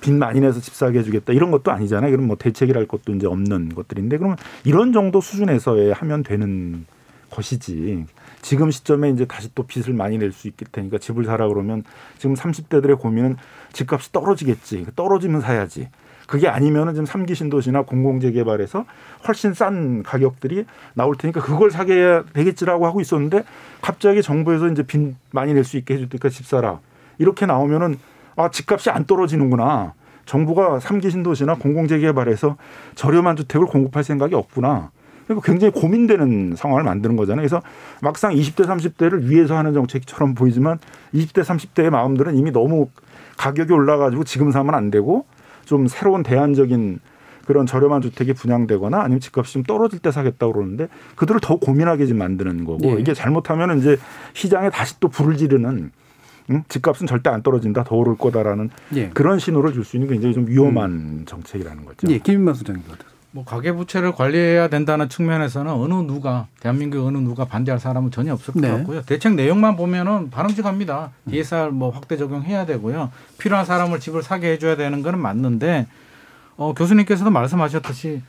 [0.00, 2.10] 빚 많이 내서 집 사게 해주겠다 이런 것도 아니잖아요.
[2.10, 6.86] 그럼 뭐 대책이랄 것도 이제 없는 것들인데 그러면 이런 정도 수준에서의 하면 되는
[7.30, 8.04] 것이지.
[8.42, 11.84] 지금 시점에 이제 다시 또 빚을 많이 낼 수 있기 테니까 집을 사라 그러면
[12.18, 13.36] 지금 30대들의 고민은
[13.72, 14.86] 집값이 떨어지겠지.
[14.96, 15.88] 떨어지면 사야지.
[16.26, 18.84] 그게 아니면은 지금 삼기 신도시나 공공재 개발에서
[19.26, 20.64] 훨씬 싼 가격들이
[20.94, 23.44] 나올 테니까 그걸 사게 되겠지라고 하고 있었는데
[23.80, 26.80] 갑자기 정부에서 이제 빚 많이 낼 수 있게 해줄 테니까 집 사라.
[27.18, 27.98] 이렇게 나오면은
[28.36, 29.94] 아, 집값이 안 떨어지는구나.
[30.24, 32.56] 정부가 삼기 신도시나 공공재 개발에서
[32.94, 34.90] 저렴한 주택을 공급할 생각이 없구나.
[35.26, 37.42] 그러니까 굉장히 고민되는 상황을 만드는 거잖아요.
[37.42, 37.62] 그래서
[38.00, 40.78] 막상 20대, 30대를 위해서 하는 정책처럼 보이지만
[41.14, 42.88] 20대, 30대의 마음들은 이미 너무
[43.36, 45.26] 가격이 올라가지고 지금 사면 안 되고
[45.64, 47.00] 좀 새로운 대안적인
[47.46, 52.18] 그런 저렴한 주택이 분양되거나 아니면 집값이 좀 떨어질 때 사겠다고 그러는데 그들을 더 고민하게 지금
[52.20, 53.00] 만드는 거고 예.
[53.00, 53.98] 이게 잘못하면 이제
[54.32, 55.90] 시장에 다시 또 불을 지르는
[56.50, 56.64] 응?
[56.68, 59.08] 집값은 절대 안 떨어진다 더 오를 거다라는 예.
[59.10, 62.06] 그런 신호를 줄 수 있는 굉장히 좀 위험한 정책이라는 거죠.
[62.10, 62.84] 예, 김인만 소장님.
[63.32, 68.54] 뭐 가계 부채를 관리해야 된다는 측면에서는 어느 누가 대한민국 어느 누가 반대할 사람은 전혀 없을
[68.54, 68.70] 것 네.
[68.70, 69.02] 같고요.
[69.02, 71.12] 대책 내용만 보면은 바람직합니다.
[71.30, 73.10] DSR 뭐 확대 적용해야 되고요.
[73.38, 75.86] 필요한 사람을 집을 사게 해줘야 되는 거는 맞는데
[76.56, 78.22] 어, 교수님께서도 말씀하셨듯이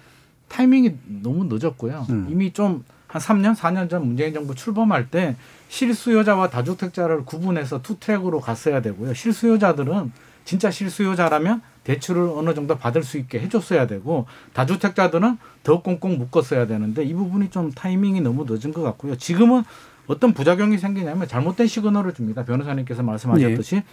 [0.47, 2.07] 타이밍이 너무 늦었고요.
[2.09, 2.27] 음.
[2.29, 2.83] 이미 좀
[3.13, 5.35] 한 3년, 4년 전 문재인 정부 출범할 때
[5.69, 9.13] 실수요자와 다주택자를 구분해서 투트랙으로 갔어야 되고요.
[9.13, 10.11] 실수요자들은
[10.45, 17.03] 진짜 실수요자라면 대출을 어느 정도 받을 수 있게 해줬어야 되고 다주택자들은 더 꽁꽁 묶었어야 되는데
[17.03, 19.17] 이 부분이 좀 타이밍이 너무 늦은 것 같고요.
[19.17, 19.63] 지금은
[20.07, 22.43] 어떤 부작용이 생기냐면 잘못된 시그널을 줍니다.
[22.45, 23.83] 변호사님께서 말씀하셨듯이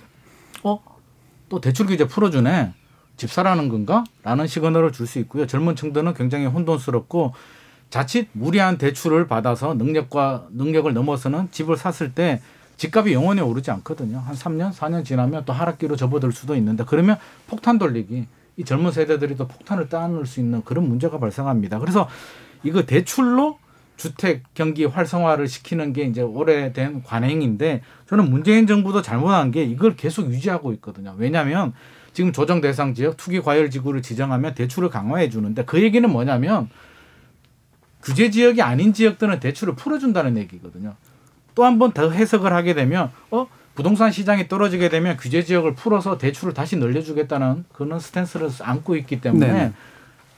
[0.62, 0.80] 어?
[1.49, 2.74] 또 대출 규제 풀어주네.
[3.16, 4.05] 집 사라는 건가?
[4.22, 5.47] 라는 시그널을 줄 수 있고요.
[5.47, 7.34] 젊은 층들은 굉장히 혼돈스럽고
[7.91, 12.41] 자칫 무리한 대출을 받아서 능력과 능력을 넘어서는 집을 샀을 때
[12.81, 14.20] 집값이 영원히 오르지 않거든요.
[14.20, 18.26] 한 3년, 4년 지나면 또 하락기로 접어들 수도 있는데 그러면 폭탄 돌리기
[18.57, 21.78] 이 젊은 세대들이 또 폭탄을 따놓을 수 있는 그런 문제가 발생합니다.
[21.78, 22.09] 그래서
[22.62, 23.59] 이거 대출로
[23.99, 30.31] 주택 경기 활성화를 시키는 게 이제 오래된 관행인데 저는 문재인 정부도 잘못한 게 이걸 계속
[30.31, 31.14] 유지하고 있거든요.
[31.18, 31.74] 왜냐하면
[32.14, 36.70] 지금 조정 대상 지역 투기 과열 지구를 지정하면 대출을 강화해 주는데 그 얘기는 뭐냐면
[38.03, 40.97] 규제 지역이 아닌 지역들은 대출을 풀어준다는 얘기거든요.
[41.61, 46.17] 또 한 번 더 해석을 하게 되면 어 부동산 시장이 떨어지게 되면 규제 지역을 풀어서
[46.17, 49.73] 대출을 다시 늘려주겠다는 그런 스탠스를 안고 있기 때문에 네.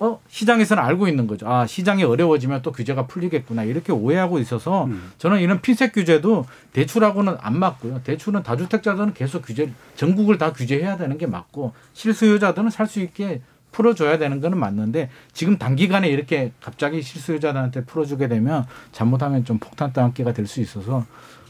[0.01, 1.49] 어 시장에서는 알고 있는 거죠.
[1.49, 5.13] 아 시장이 어려워지면 또 규제가 풀리겠구나 이렇게 오해하고 있어서 음.
[5.19, 8.01] 저는 이런 피색 규제도 대출하고는 안 맞고요.
[8.03, 13.43] 대출은 다주택자들은 계속 규제 전국을 다 규제해야 되는 게 맞고 실수요자들은 살 수 있게
[13.73, 20.33] 풀어줘야 되는 거는 맞는데 지금 단기간에 이렇게 갑자기 실수요자들한테 풀어주게 되면 잘못하면 좀 폭탄 땅기가
[20.33, 21.05] 될 수 있어서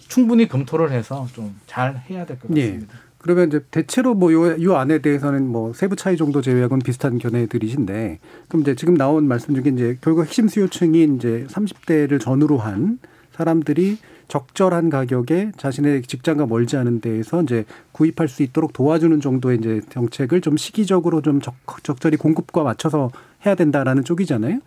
[0.08, 2.66] 충분히 검토를 해서 좀 잘 해야 될것 예.
[2.66, 2.94] 같습니다.
[3.18, 8.18] 그러면 이제 대체로 뭐요 요 안에 대해서는 뭐 세부 차이 정도 제외하고는 비슷한 견해들이신데
[8.48, 12.98] 그럼 이제 지금 나온 말씀 중에 이제 결국 핵심 수요층이 이제 30대를 전후로 한
[13.36, 13.98] 사람들이
[14.32, 20.40] 적절한 가격에 자신의 직장과 멀지 않은 데에서 이제 구입할 수 있도록 도와주는 정도의 이제 정책을
[20.40, 23.10] 좀 시기적으로 좀 적, 적절히 공급과 맞춰서
[23.44, 24.60] 해야 된다라는 쪽이잖아요.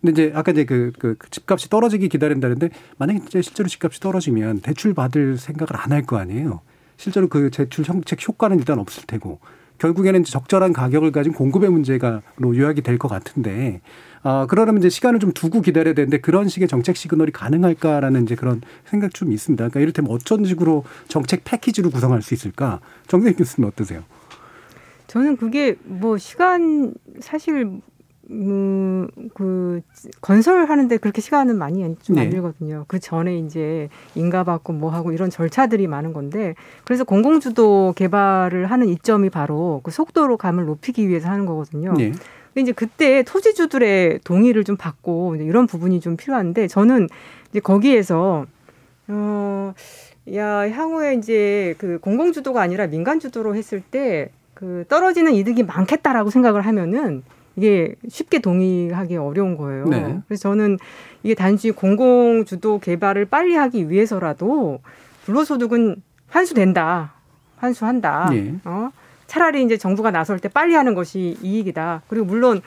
[0.00, 4.94] 근데 이제 아까 이제 그, 그 집값이 떨어지기 기다린다는데 만약에 이제 실제로 집값이 떨어지면 대출
[4.94, 6.62] 받을 생각을 안 할 거 아니에요.
[6.96, 9.40] 실제로 그 대출 정책 효과는 일단 없을 테고
[9.76, 13.82] 결국에는 적절한 가격을 가진 공급의 문제가로 요약이 될 것 같은데
[14.22, 18.60] 아 그러려면 이제 시간을 좀 두고 기다려야 되는데 그런 식의 정책 시그널이 가능할까라는 이제 그런
[18.84, 19.62] 생각 좀 있습니다.
[19.62, 22.80] 그러니까 이를테면 어떤 식으로 정책 패키지로 구성할 수 있을까?
[23.08, 24.02] 정대희 교수님 어떠세요?
[25.08, 27.80] 저는 그게 뭐 시간 사실
[28.30, 29.82] 음, 그
[30.20, 32.30] 건설하는데 그렇게 시간은 많이 좀안 네.
[32.30, 32.84] 들거든요.
[32.88, 36.54] 그 전에 이제 인가 받고 뭐 하고 이런 절차들이 많은 건데
[36.84, 41.92] 그래서 공공주도 개발을 하는 이점이 바로 그 속도로 감을 높이기 위해서 하는 거거든요.
[41.94, 42.12] 네.
[42.52, 47.08] 근데 이제 그때 토지주들의 동의를 좀 받고 이런 부분이 좀 필요한데 저는
[47.50, 48.46] 이제 거기에서
[49.08, 49.74] 어,
[50.34, 54.30] 야, 향후에 이제 그 공공주도가 아니라 민간주도로 했을 때
[54.62, 57.24] 그 떨어지는 이득이 많겠다라고 생각을 하면은
[57.56, 59.86] 이게 쉽게 동의하기 어려운 거예요.
[59.86, 60.20] 네.
[60.28, 60.78] 그래서 저는
[61.24, 64.78] 이게 단지 공공주도 개발을 빨리 하기 위해서라도
[65.24, 65.96] 불로소득은
[66.28, 67.14] 환수된다.
[67.56, 68.30] 환수한다.
[68.34, 68.54] 예.
[68.64, 68.90] 어?
[69.32, 72.02] 차라리 이제 정부가 나설 때 빨리 하는 것이 이익이다.
[72.06, 72.60] 그리고 물론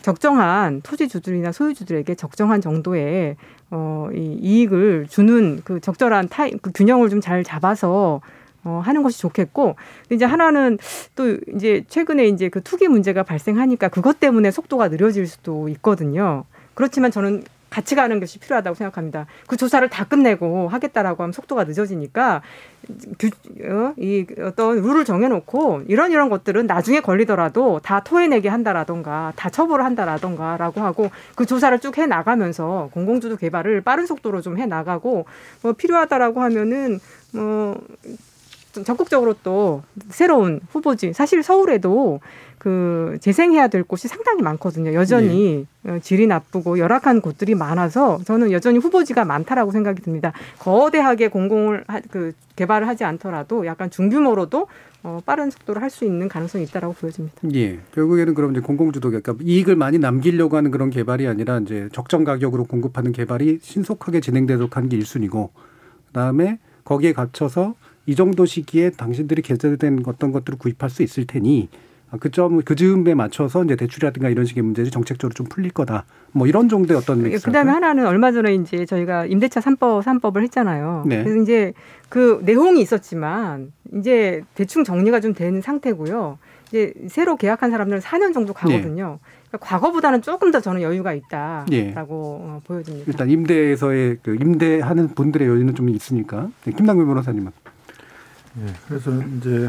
[0.00, 3.36] 적정한 토지주들이나 소유주들에게 적정한 정도의
[3.70, 8.22] 어, 이 이익을 주는 그 적절한 타이, 그 균형을 좀 잘 잡아서
[8.64, 9.76] 어, 하는 것이 좋겠고,
[10.10, 10.78] 이제 하나는
[11.16, 16.44] 또 이제 최근에 이제 그 투기 문제가 발생하니까 그것 때문에 속도가 느려질 수도 있거든요.
[16.72, 17.42] 그렇지만 저는
[17.76, 19.26] 같이 가는 것이 필요하다고 생각합니다.
[19.46, 22.40] 그 조사를 다 끝내고 하겠다라고 하면 속도가 늦어지니까
[23.18, 23.28] 규,
[23.68, 29.84] 어, 이 어떤 룰을 정해놓고 이런 이런 것들은 나중에 걸리더라도 다 토해내게 한다라던가 다 처벌을
[29.84, 35.26] 한다라던가라고 하고 그 조사를 쭉 해 나가면서 공공주도 개발을 빠른 속도로 좀 해 나가고
[35.62, 36.98] 뭐 필요하다라고 하면은
[37.32, 42.20] 뭐좀 적극적으로 또 새로운 후보지 사실 서울에도
[42.66, 44.92] 그 재생해야 될 곳이 상당히 많거든요.
[44.92, 50.32] 여전히 어, 질이 나쁘고 열악한 곳들이 많아서 저는 여전히 후보지가 많다라고 생각이 듭니다.
[50.58, 54.66] 거대하게 공공을 하, 그 개발을 하지 않더라도 약간 중규모로도
[55.04, 57.36] 어, 빠른 속도로 할 수 있는 가능성이 있다라고 보여집니다.
[57.54, 57.78] 예.
[57.94, 62.64] 결국에는 그럼 이제 공공주도 그러니까 이익을 많이 남기려고 하는 그런 개발이 아니라 이제 적정 가격으로
[62.64, 65.50] 공급하는 개발이 신속하게 진행되도록 하는 게 1순위고
[66.08, 71.68] 그다음에 거기에 갇혀서 이 정도 시기에 당신들이 개설된 어떤 것들을 구입할 수 있을 테니
[72.18, 76.04] 그 점, 그 즈음에 맞춰서 이제 대출이라든가 이런 식의 문제들이 정책적으로 좀 풀릴 거다.
[76.32, 77.38] 뭐 이런 정도의 어떤 맥락.
[77.38, 81.04] 그 그다음에 하나는 얼마 전에 이제 저희가 임대차 삼법삼법을 했잖아요.
[81.06, 81.22] 네.
[81.22, 81.72] 그래서 이제
[82.08, 86.38] 그 내용이 있었지만 이제 대충 정리가 좀 된 상태고요.
[86.68, 89.18] 이제 새로 계약한 사람들은 4년 정도 가거든요.
[89.48, 91.92] 그러니까 과거보다는 조금 더 저는 여유가 있다라고 예.
[91.96, 93.04] 어, 보여집니다.
[93.06, 96.48] 일단 임대에서의 그 임대하는 분들의 여유는 좀 있으니까.
[96.64, 97.52] 네, 김남규 변호사님은.
[98.58, 99.68] 예, 그래서 이제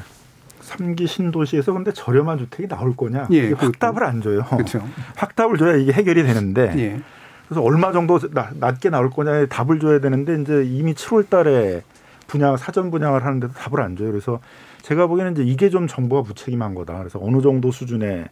[0.71, 3.27] 삼기 신도시에서 근데 저렴한 주택이 나올 거냐?
[3.31, 3.67] 예, 이게 그것도.
[3.67, 4.43] 확답을 안 줘요.
[4.49, 4.83] 그렇죠.
[5.15, 6.99] 확답을 줘야 이게 해결이 되는데 예.
[7.47, 11.83] 그래서 얼마 정도 나- 낮게 나올 거냐에 답을 줘야 되는데 이제 이미 7월 달에
[12.27, 14.11] 분양 사전 분양을 하는데도 답을 안 줘요.
[14.11, 14.39] 그래서
[14.81, 16.97] 제가 보기에는 이제 이게 좀 정부가 무책임한 거다.
[16.97, 18.25] 그래서 어느 정도 수준의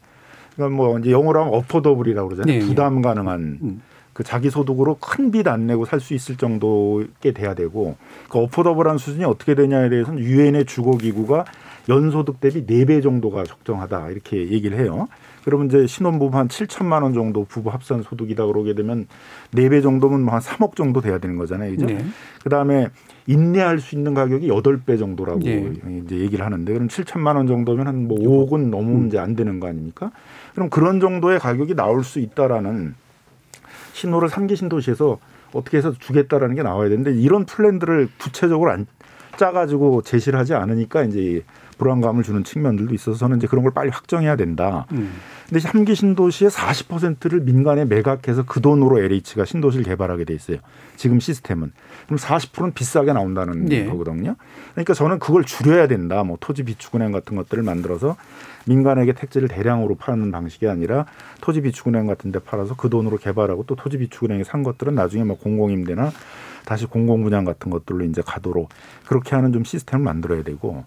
[0.55, 2.53] 그러니까 뭐 이제 영어로 하면 어포더블이라고 그러잖아요.
[2.53, 2.65] 예, 예.
[2.67, 3.81] 부담 가능한 음.
[4.15, 7.97] 그 자기 소득으로 큰 빚 안 내고 살 수 있을 정도게 돼야 되고
[8.29, 11.43] 그 어포더블한 수준이 어떻게 되냐에 대해서는 유엔의 주거 기구가
[11.89, 15.07] 연소득 대비 네 배 정도가 적정하다 이렇게 얘기를 해요.
[15.43, 19.05] 그러면 이제 신혼부부 한 7천만 원 정도 부부 합산 소득이다 그러게 되면
[19.51, 21.71] 네 배 정도면 뭐 한 3억 정도 돼야 되는 거잖아요.
[21.71, 21.85] 그죠?
[21.85, 22.03] 네.
[22.43, 22.87] 그다음에
[23.27, 25.71] 인내할 수 있는 가격이 여덟 배 정도라고 예.
[26.05, 29.67] 이제 얘기를 하는데 그럼 7천만 원 정도면 한 뭐 5억은 넘으면 이제 안 되는 거
[29.67, 30.11] 아닙니까?
[30.53, 32.95] 그럼 그런 정도의 가격이 나올 수 있다라는
[33.95, 35.19] 신호를 삼기 신도시에서
[35.53, 38.85] 어떻게 해서 주겠다라는 게 나와야 되는데 이런 플랜들을 구체적으로 안
[39.37, 41.43] 짜가지고 제시를 하지 않으니까 이제
[41.77, 44.85] 불안감을 주는 측면들도 있어서 저는 이제 그런 걸 빨리 확정해야 된다.
[44.91, 45.13] 음.
[45.49, 50.57] 근데 3기 신도시의 40%를 민간에 매각해서 그 돈으로 LH가 신도시를 개발하게 돼 있어요.
[50.95, 51.71] 지금 시스템은.
[52.05, 53.85] 그럼 40%는 비싸게 나온다는 네.
[53.85, 54.35] 거거든요.
[54.71, 56.23] 그러니까 저는 그걸 줄여야 된다.
[56.23, 58.15] 뭐 토지 비축은행 같은 것들을 만들어서
[58.65, 61.05] 민간에게 택지를 대량으로 파는 방식이 아니라
[61.41, 65.37] 토지 비축은행 같은 데 팔아서 그 돈으로 개발하고 또 토지 비축은행이 산 것들은 나중에 뭐
[65.37, 66.11] 공공임대나
[66.65, 68.69] 다시 공공분양 같은 것들로 이제 가도록
[69.05, 70.83] 그렇게 하는 좀 시스템을 만들어야 되고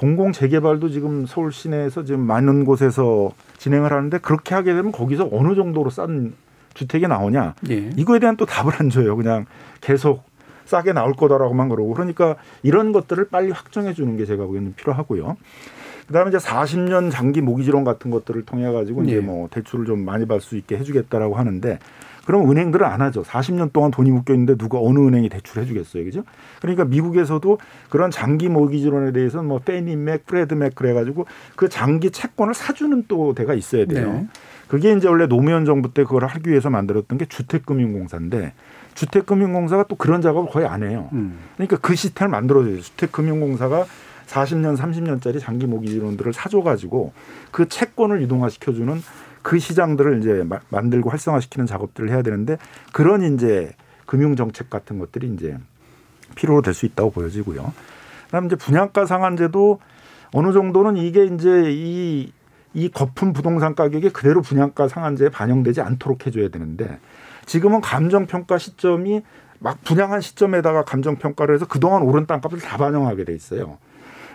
[0.00, 5.54] 공공 재개발도 지금 서울 시내에서 지금 많은 곳에서 진행을 하는데 그렇게 하게 되면 거기서 어느
[5.54, 6.32] 정도로 싼
[6.72, 7.90] 주택이 나오냐 예.
[7.96, 9.14] 이거에 대한 또 답을 안 줘요.
[9.14, 9.44] 그냥
[9.82, 10.22] 계속
[10.64, 15.36] 싸게 나올 거다라고만 그러고 그러니까 이런 것들을 빨리 확정해 주는 게 제가 보기에는 필요하고요.
[16.06, 19.20] 그다음에 이제 40년 장기 모기지론 같은 것들을 통해 가지고 이제 예.
[19.20, 21.78] 뭐 대출을 좀 많이 받을 수 있게 해주겠다라고 하는데
[22.24, 23.22] 그럼 은행들은 안 하죠.
[23.22, 26.22] 40년 동안 돈이 묶여 있는데 누가 어느 은행이 대출해 주겠어요, 그죠?
[26.60, 27.58] 그러니까 미국에서도
[27.88, 33.04] 그런 장기 모기지론에 대해서는 뭐 페니 맥, 프레드 맥 그래 가지고 그 장기 채권을 사주는
[33.08, 34.12] 또 데가 있어야 돼요.
[34.12, 34.28] 네.
[34.68, 38.52] 그게 이제 원래 노무현 정부 때 그걸 하기 위해서 만들었던 게 주택금융공사인데
[38.94, 41.08] 주택금융공사가 또 그런 작업을 거의 안 해요.
[41.12, 41.38] 음.
[41.56, 42.80] 그러니까 그 시스템을 만들어줘요.
[42.80, 43.86] 주택금융공사가
[44.28, 47.12] 40년, 30년짜리 장기 모기지론들을 사줘가지고
[47.50, 49.02] 그 채권을 유동화시켜주는
[49.42, 52.58] 그 시장들을 이제 마- 만들고 활성화시키는 작업들을 해야 되는데
[52.92, 53.72] 그런 이제
[54.06, 55.56] 금융 정책 같은 것들이 이제
[56.34, 57.72] 필요로 될 수 있다고 보여지고요.
[58.26, 59.80] 그다음 이제 분양가 상한제도
[60.32, 62.32] 어느 정도는 이게 이제 이,
[62.74, 66.98] 이 거품 부동산 가격이 그대로 분양가 상한제에 반영되지 않도록 해줘야 되는데
[67.46, 69.22] 지금은 감정평가 시점이
[69.58, 73.78] 막 분양한 시점에다가 감정평가를 해서 그동안 오른 땅값을 다 반영하게 돼 있어요.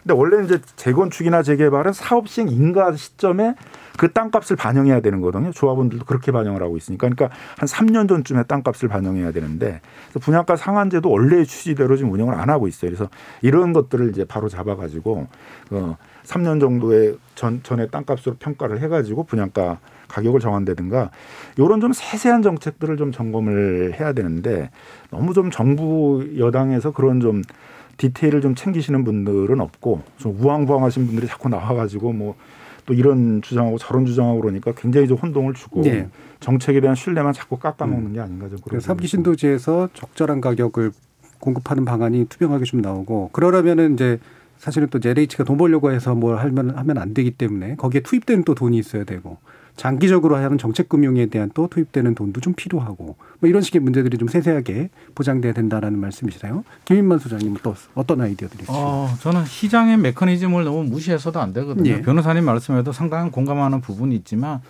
[0.05, 3.55] 근데 원래 이제 재건축이나 재개발은 사업 시행 인가 시점에
[3.97, 5.51] 그 땅값을 반영해야 되는 거거든요.
[5.51, 7.09] 조합원들도 그렇게 반영을 하고 있으니까.
[7.09, 9.81] 그러니까 한 3년 전쯤에 땅값을 반영해야 되는데
[10.21, 12.91] 분양가 상한제도 원래의 취지대로 지금 운영을 안 하고 있어요.
[12.91, 13.09] 그래서
[13.41, 15.27] 이런 것들을 이제 바로 잡아가지고
[15.71, 21.09] 어 3년 정도의 전 전에 땅값으로 평가를 해가지고 분양가 가격을 정한다든가
[21.57, 24.69] 이런 좀 세세한 정책들을 좀 점검을 해야 되는데
[25.09, 27.41] 너무 좀 정부 여당에서 그런 좀
[27.97, 32.35] 디테일을 좀 챙기시는 분들은 없고 좀 우왕부왕하신 분들이 자꾸 나와가지고 뭐
[32.85, 36.07] 또 이런 주장하고 저런 주장하고 그러니까 굉장히 좀 혼동을 주고 네.
[36.39, 40.91] 정책에 대한 신뢰만 자꾸 깎아먹는 게 아닌가 좀 그런 그 삼기 신도시에서 적절한 가격을
[41.39, 44.19] 공급하는 방안이 투명하게 좀 나오고 그러려면은 이제
[44.57, 48.55] 사실은 또 LH가 돈 벌려고 해서 뭘 하면 하면 안 되기 때문에 거기에 투입되는 또
[48.55, 49.37] 돈이 있어야 되고
[49.75, 54.27] 장기적으로 하는 정책 금융에 대한 또 투입되는 돈도 좀 필요하고 뭐 이런 식의 문제들이 좀
[54.27, 56.63] 세세하게 보장돼야 된다라는 말씀이시나요?
[56.85, 58.77] 김인만 소장님은 또 어떤 아이디어들이 있으세요?
[58.77, 61.89] 어, 저는 시장의 메커니즘을 너무 무시해서도 안 되거든요.
[61.91, 62.01] 예.
[62.01, 64.61] 변호사님 말씀에도 상당한 공감하는 부분이 있지만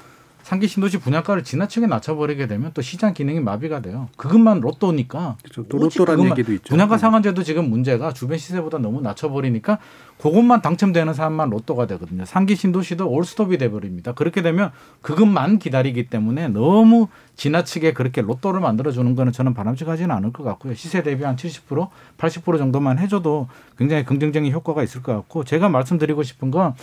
[0.46, 4.10] 상기 신도시 분양가를 지나치게 낮춰버리게 되면 또 시장 기능이 마비가 돼요.
[4.16, 5.38] 그것만 로또니까.
[5.42, 5.68] 그렇죠.
[5.68, 6.70] 또 로또라는 얘기도 있죠.
[6.70, 9.80] 분양가 상한제도 지금 문제가 주변 시세보다 너무 낮춰버리니까
[10.20, 12.26] 그것만 당첨되는 사람만 로또가 되거든요.
[12.26, 14.12] 상기 신도시도 올스톱이 돼버립니다.
[14.12, 14.72] 그렇게 되면
[15.02, 20.76] 그것만 기다리기 때문에 너무 지나치게 그렇게 로또를 만들어주는 거는 저는 바람직하지는 않을 것 같고요.
[20.76, 21.90] 시세 대비 한 70%,
[22.20, 23.48] 80% 정도만 해줘도
[23.80, 26.76] 굉장히 긍정적인 효과가 있을 것 같고 제가 말씀드리고 싶은 건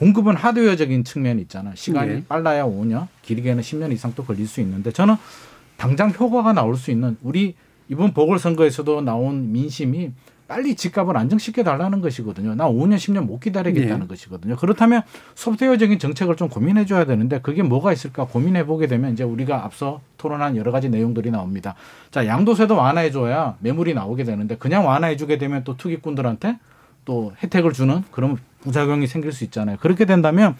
[0.00, 1.74] 공급은 하드웨어적인 측면이 있잖아요.
[1.76, 2.24] 시간이 네.
[2.26, 5.16] 빨라야 5년, 길게는 10년 이상 또 걸릴 수 있는데 저는
[5.76, 7.54] 당장 효과가 나올 수 있는 우리
[7.90, 10.12] 이번 보궐선거에서도 나온 민심이
[10.48, 12.54] 빨리 집값을 안정시켜 달라는 것이거든요.
[12.54, 14.06] 나 5년, 10년 못 기다리겠다는 네.
[14.06, 14.56] 것이거든요.
[14.56, 15.02] 그렇다면
[15.34, 20.00] 소프트웨어적인 정책을 좀 고민해 줘야 되는데 그게 뭐가 있을까 고민해 보게 되면 이제 우리가 앞서
[20.16, 21.74] 토론한 여러 가지 내용들이 나옵니다.
[22.10, 26.56] 자, 양도세도 완화해 줘야 매물이 나오게 되는데 그냥 완화해 주게 되면 또 투기꾼들한테
[27.04, 29.76] 또 혜택을 주는 그런 부작용이 생길 수 있잖아요.
[29.80, 30.56] 그렇게 된다면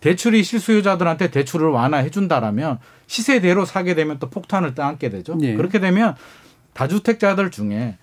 [0.00, 5.36] 대출이 실수요자들한테 대출을 완화해 준다라면 시세대로 사게 되면 또 폭탄을 떠안게 되죠.
[5.42, 5.54] 예.
[5.54, 6.14] 그렇게 되면
[6.72, 7.96] 다주택자들 중에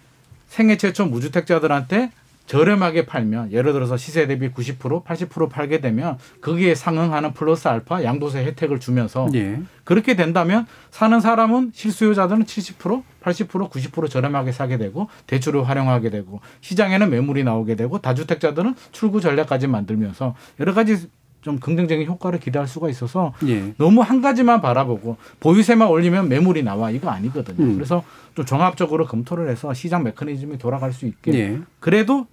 [0.47, 2.11] 생애 최초 무주택자들한테
[2.47, 8.43] 저렴하게 팔면 예를 들어서 시세 대비 90% 80% 팔게 되면 거기에 상응하는 플러스 알파 양도세
[8.45, 9.59] 혜택을 주면서 예.
[9.83, 17.09] 그렇게 된다면 사는 사람은 실수요자들은 70% 80% 90% 저렴하게 사게 되고 대출을 활용하게 되고 시장에는
[17.09, 21.07] 매물이 나오게 되고 다주택자들은 출구 전략까지 만들면서 여러 가지
[21.41, 23.73] 좀 긍정적인 효과를 기대할 수가 있어서 예.
[23.77, 27.63] 너무 한 가지만 바라보고 보유세만 올리면 매물이 나와 이거 아니거든요.
[27.63, 27.75] 음.
[27.75, 28.03] 그래서
[28.35, 31.59] 좀 종합적으로 검토를 해서 시장 메커니즘이 돌아갈 수 있게 예.
[31.79, 32.27] 그래도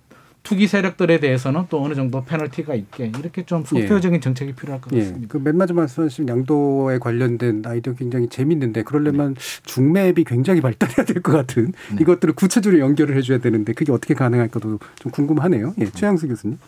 [0.45, 4.99] 투기 세력들에 대해서는 또 어느 정도 페널티가 있게 이렇게 좀 소프트웨어적인 정책이 필요할 것 예.
[5.01, 5.33] 같습니다.
[5.33, 9.35] 그맨 마지막 말씀하신 양도에 관련된 아이디어 굉장히 재밌는데 그러려면
[9.65, 11.97] 중매앱이 굉장히 발달해야 될 것 같은 네.
[12.03, 15.75] 이것들을 구체적으로 연결을 해줘야 되는데 그게 어떻게 가능할까도 좀 궁금하네요.
[15.81, 15.87] 예.
[15.87, 16.59] 최양수 교수님.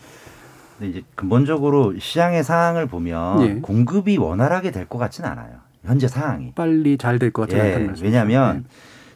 [0.79, 3.53] 근데 이제 근본적으로 시장의 상황을 보면 예.
[3.61, 5.51] 공급이 원활하게 될 것 같지는 않아요.
[5.85, 6.51] 현재 상황이.
[6.55, 8.05] 빨리 잘 될 것 같지 않다는 예, 말씀.
[8.05, 8.65] 왜냐하면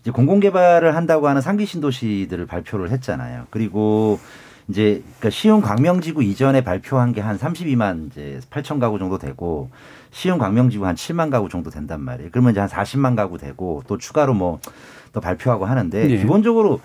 [0.01, 3.47] 이제 공공개발을 한다고 하는 상기 신도시들을 발표를 했잖아요.
[3.49, 4.19] 그리고
[4.67, 9.69] 이제 그러니까 시흥 광명지구 이전에 발표한 게 한 32만 이제 8천 가구 정도 되고
[10.11, 12.29] 시흥 광명지구 한 7만 가구 정도 된단 말이에요.
[12.31, 16.17] 그러면 이제 한 40만 가구 되고 또 추가로 뭐더 발표하고 하는데 예.
[16.17, 16.81] 기본적으로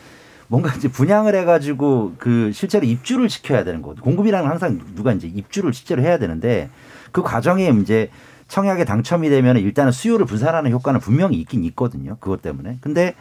[0.49, 4.05] 뭔가 이제 분양을 해가지고 그 실제로 입주를 시켜야 되는 거거든요.
[4.05, 6.71] 공급이라는 건 항상 누가 이제 입주를 실제로 해야 되는데
[7.13, 8.11] 그 과정에 이제
[8.49, 12.17] 청약에 당첨이 되면 일단은 수요를 분산하는 효과는 분명히 있긴 있거든요.
[12.21, 12.79] 그것 때문에.
[12.81, 13.15] 근데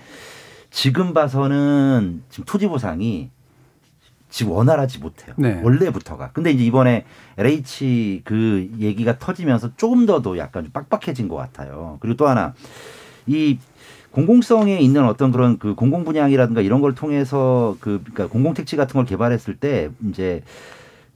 [0.70, 3.32] 지금 봐서는 지금 토지 보상이
[4.36, 5.34] 지금 원활하지 못해요.
[5.38, 5.62] 네.
[5.64, 6.32] 원래부터가.
[6.34, 7.06] 근데 이제 이번에
[7.38, 11.96] LH 그 얘기가 터지면서 조금 더도 약간 좀 빡빡해진 것 같아요.
[12.02, 12.54] 그리고 또 하나
[13.28, 13.58] 이
[14.12, 18.96] 공공성에 있는 어떤 그런 그 공공 분양이라든가 이런 걸 통해서 그 그러니까 공공 택지 같은
[18.96, 20.44] 걸 개발했을 때 이제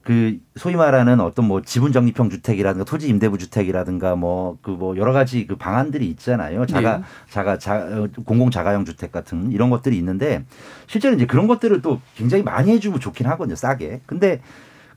[0.09, 5.13] 그 소위 말하는 어떤 뭐 지분 적립형 주택이라든가 토지 임대부 주택이라든가 뭐 그 뭐 여러
[5.13, 6.65] 가지 그 방안들이 있잖아요.
[6.65, 7.03] 자가 네.
[7.29, 10.45] 자가 자 어, 공공 자가용 주택 같은 이런 것들이 있는데
[10.87, 13.55] 실제로 이제 그런 것들을 또 굉장히 많이 해주면 좋긴 하거든요.
[13.55, 14.01] 싸게.
[14.07, 14.41] 근데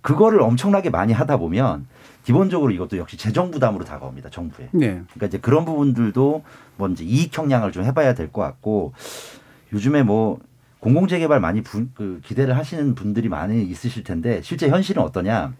[0.00, 1.86] 그거를 엄청나게 많이 하다 보면
[2.24, 4.30] 기본적으로 이것도 역시 재정 부담으로 다가옵니다.
[4.30, 4.70] 정부에.
[4.72, 5.02] 네.
[5.12, 6.42] 그러니까 이제 그런 부분들도
[6.78, 8.94] 뭐 이제 이익 형량을 좀 해봐야 될 것 같고
[9.74, 10.38] 요즘에 뭐
[10.82, 15.52] 공공재개발 많이 부, 그 기대를 하시는 분들이 많이 있으실 텐데 실제 현실은 어떠냐?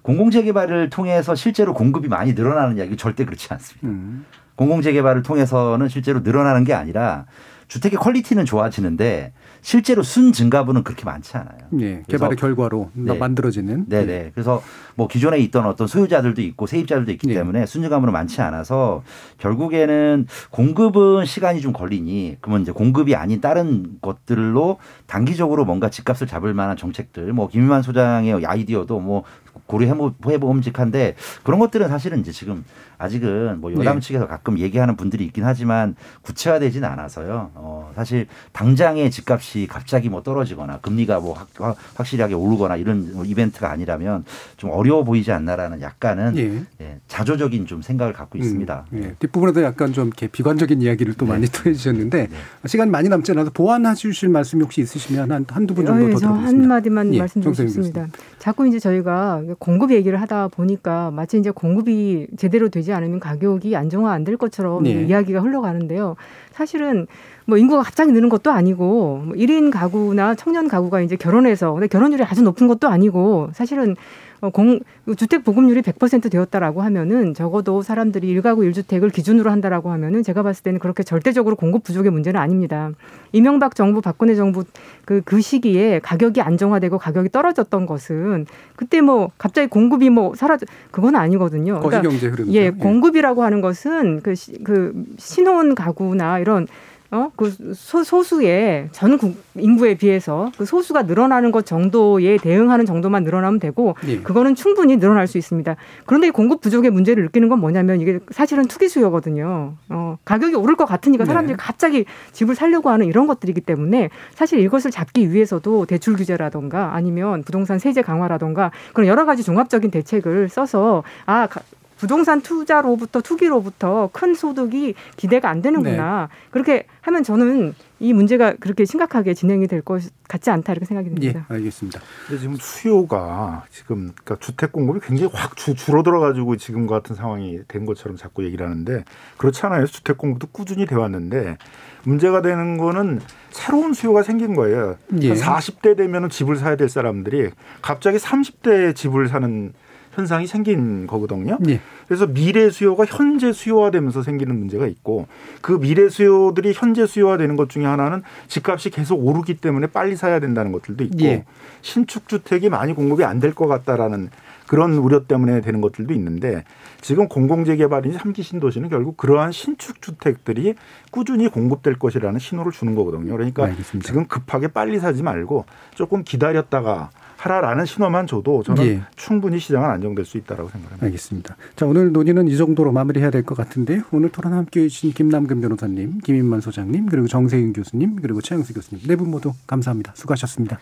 [0.00, 3.86] 공공재개발을 통해서 실제로 공급이 많이 늘어나느냐 이게 절대 그렇지 않습니다.
[3.86, 4.24] 음.
[4.56, 7.26] 공공재개발을 통해서는 실제로 늘어나는 게 아니라
[7.68, 11.58] 주택의 퀄리티는 좋아지는데 실제로 순 증가분은 그렇게 많지 않아요.
[11.80, 13.16] 예, 개발의 결과로 네.
[13.16, 13.88] 만들어지는.
[13.88, 14.30] 네네.
[14.34, 14.62] 그래서
[14.94, 17.34] 뭐 기존에 있던 어떤 소유자들도 있고 세입자들도 있기 네.
[17.34, 19.02] 때문에 순 증가물은 많지 않아서
[19.36, 26.54] 결국에는 공급은 시간이 좀 걸리니 그러면 이제 공급이 아닌 다른 것들로 단기적으로 뭔가 집값을 잡을
[26.54, 29.24] 만한 정책들 뭐 김유만 소장의 아이디어도 뭐
[29.66, 32.64] 고려해보험직한데 그런 것들은 사실은 이제 지금
[33.00, 34.00] 아직은 뭐 여당 네.
[34.00, 37.50] 측에서 가끔 얘기하는 분들이 있긴 하지만 구체화되진 않아서요.
[37.54, 43.24] 어, 사실 당장의 집값이 갑자기 뭐 떨어지거나 금리가 뭐 확, 확- 확실하게 오르거나 이런 뭐
[43.24, 44.24] 이벤트가 아니라면
[44.56, 46.84] 좀 어려워 보이지 않나라는 약간은 예.
[46.84, 48.86] 예, 자조적인 좀 생각을 갖고 있습니다.
[48.92, 49.14] 음, 예.
[49.20, 51.32] 뒷부분에도 약간 좀 이렇게 비관적인 이야기를 또 네.
[51.32, 52.28] 많이 또 해주셨는데
[52.66, 56.12] 시간 많이 남지 않아서 보완해 주실 말씀 혹시 있으시면 한 한두 분 정도 어, 예,
[56.14, 56.62] 더저 들어보겠습니다.
[56.62, 58.00] 한 마디만 예, 정세윤 싶습니다.
[58.06, 58.12] 교수님.
[58.40, 64.12] 자꾸 이제 저희가 공급 얘기를 하다 보니까 마치 이제 공급이 제대로 되지 않으면 가격이 안정화
[64.12, 65.04] 안 될 것처럼 네.
[65.04, 66.16] 이야기가 흘러가는데요.
[66.52, 67.06] 사실은
[67.48, 72.22] 뭐 인구가 갑자기 느는 것도 아니고 뭐 1인 가구나 청년 가구가 이제 결혼해서 근데 결혼율이
[72.22, 73.96] 아주 높은 것도 아니고 사실은
[74.40, 74.80] 어, 공,
[75.16, 80.78] 주택 보급률이 100% 되었다라고 하면은 적어도 사람들이 일가구 일주택을 기준으로 한다라고 하면은 제가 봤을 때는
[80.78, 82.90] 그렇게 절대적으로 공급 부족의 문제는 아닙니다.
[83.32, 84.64] 이명박 정부, 박근혜 정부
[85.04, 88.46] 그, 그 시기에 가격이 안정화되고 가격이 떨어졌던 것은
[88.76, 91.80] 그때 뭐 갑자기 공급이 뭐 사라져, 그건 아니거든요.
[91.80, 92.56] 거시경제 흐름이죠.
[92.56, 92.70] 예, 예.
[92.70, 96.68] 공급이라고 하는 것은 그, 시, 그 신혼 가구나 이런
[97.10, 103.24] 어, 그 소, 소수의 전 국, 인구에 비해서 그 소수가 늘어나는 것 정도에 대응하는 정도만
[103.24, 104.18] 늘어나면 되고 예.
[104.20, 105.74] 그거는 충분히 늘어날 수 있습니다.
[106.04, 109.72] 그런데 이 공급 부족의 문제를 느끼는 건 뭐냐면 이게 사실은 투기 수요거든요.
[109.88, 111.62] 어, 가격이 오를 것 같으니까 사람들이 네.
[111.62, 117.78] 갑자기 집을 살려고 하는 이런 것들이기 때문에 사실 이것을 잡기 위해서도 대출 규제라던가 아니면 부동산
[117.78, 121.62] 세제 강화라던가 그런 여러 가지 종합적인 대책을 써서 아 가-
[121.98, 126.28] 부동산 투자로부터 투기로부터 큰 소득이 기대가 안 되는구나.
[126.50, 131.14] 그렇게 하면 저는 이 문제가 그렇게 심각하게 진행이 될 것 같지 않다 이렇게 생각이 예,
[131.32, 131.46] 듭니다.
[131.48, 132.00] 알겠습니다.
[132.26, 137.60] 근데 지금 수요가 지금 그러니까 주택 공급이 굉장히 확 주, 줄어들어 가지고 지금 같은 상황이
[137.66, 139.04] 된 것처럼 자꾸 얘기를 하는데
[139.36, 139.86] 그렇지 않아요.
[139.86, 141.56] 주택 공급도 꾸준히 돼 왔는데
[142.04, 143.20] 문제가 되는 거는
[143.50, 144.96] 새로운 수요가 생긴 거예요.
[145.20, 145.34] 예.
[145.34, 147.50] 40대 되면은 집을 사야 될 사람들이
[147.82, 149.72] 갑자기 30대에 집을 사는
[150.18, 151.58] 현상이 생긴 거거든요.
[151.68, 151.80] 예.
[152.08, 155.28] 그래서 미래 수요가 현재 수요화되면서 생기는 문제가 있고
[155.60, 160.72] 그 미래 수요들이 현재 수요화되는 것 중에 하나는 집값이 계속 오르기 때문에 빨리 사야 된다는
[160.72, 161.44] 것들도 있고 예.
[161.82, 164.30] 신축 주택이 많이 공급이 안 될 것 같다라는
[164.66, 166.64] 그런 우려 때문에 되는 것들도 있는데
[167.00, 170.74] 지금 공공재개발이니 삼기 신도시는 결국 그러한 신축 주택들이
[171.12, 173.32] 꾸준히 공급될 것이라는 신호를 주는 거거든요.
[173.32, 174.06] 그러니까 알겠습니다.
[174.06, 175.64] 지금 급하게 빨리 사지 말고
[175.94, 179.02] 조금 기다렸다가 하라라는 신호만 줘도 저는 예.
[179.16, 181.06] 충분히 시장은 안정될 수 있다라고 생각합니다.
[181.06, 181.56] 알겠습니다.
[181.76, 185.60] 자, 오늘 논의는 이 정도로 마무리해야 될 것 같은데 오늘 토론 함께 해 주신 김남근
[185.60, 190.12] 변호사님, 김인만 소장님, 그리고 정세윤 교수님, 그리고 최영수 교수님 네 분 모두 감사합니다.
[190.16, 190.78] 수고하셨습니다.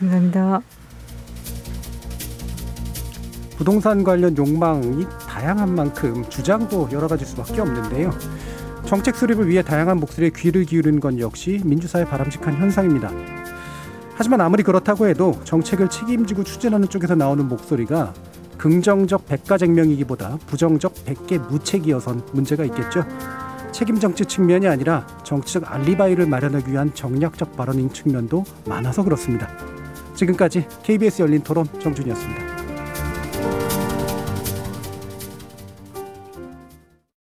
[0.00, 0.60] 감사합니다.
[3.56, 8.10] 부동산 관련 욕망이 다양한 만큼 주장도 여러 가지 수밖에 없는데요.
[8.86, 13.10] 정책 수립을 위해 다양한 목소리에 귀를 기울이는 건 역시 민주사회 바람직한 현상입니다.
[14.20, 18.12] 하지만 아무리 그렇다고 해도 정책을 책임지고 추진하는 쪽에서 나오는 목소리가
[18.58, 23.02] 긍정적 백가쟁명이기보다 부정적 백개 무책이어선 문제가 있겠죠.
[23.72, 29.48] 책임 정치 측면이 아니라 정치적 알리바이를 마련하기 위한 정략적 발언인 측면도 많아서 그렇습니다.
[30.14, 32.59] 지금까지 KBS 열린 토론 정준이었습니다.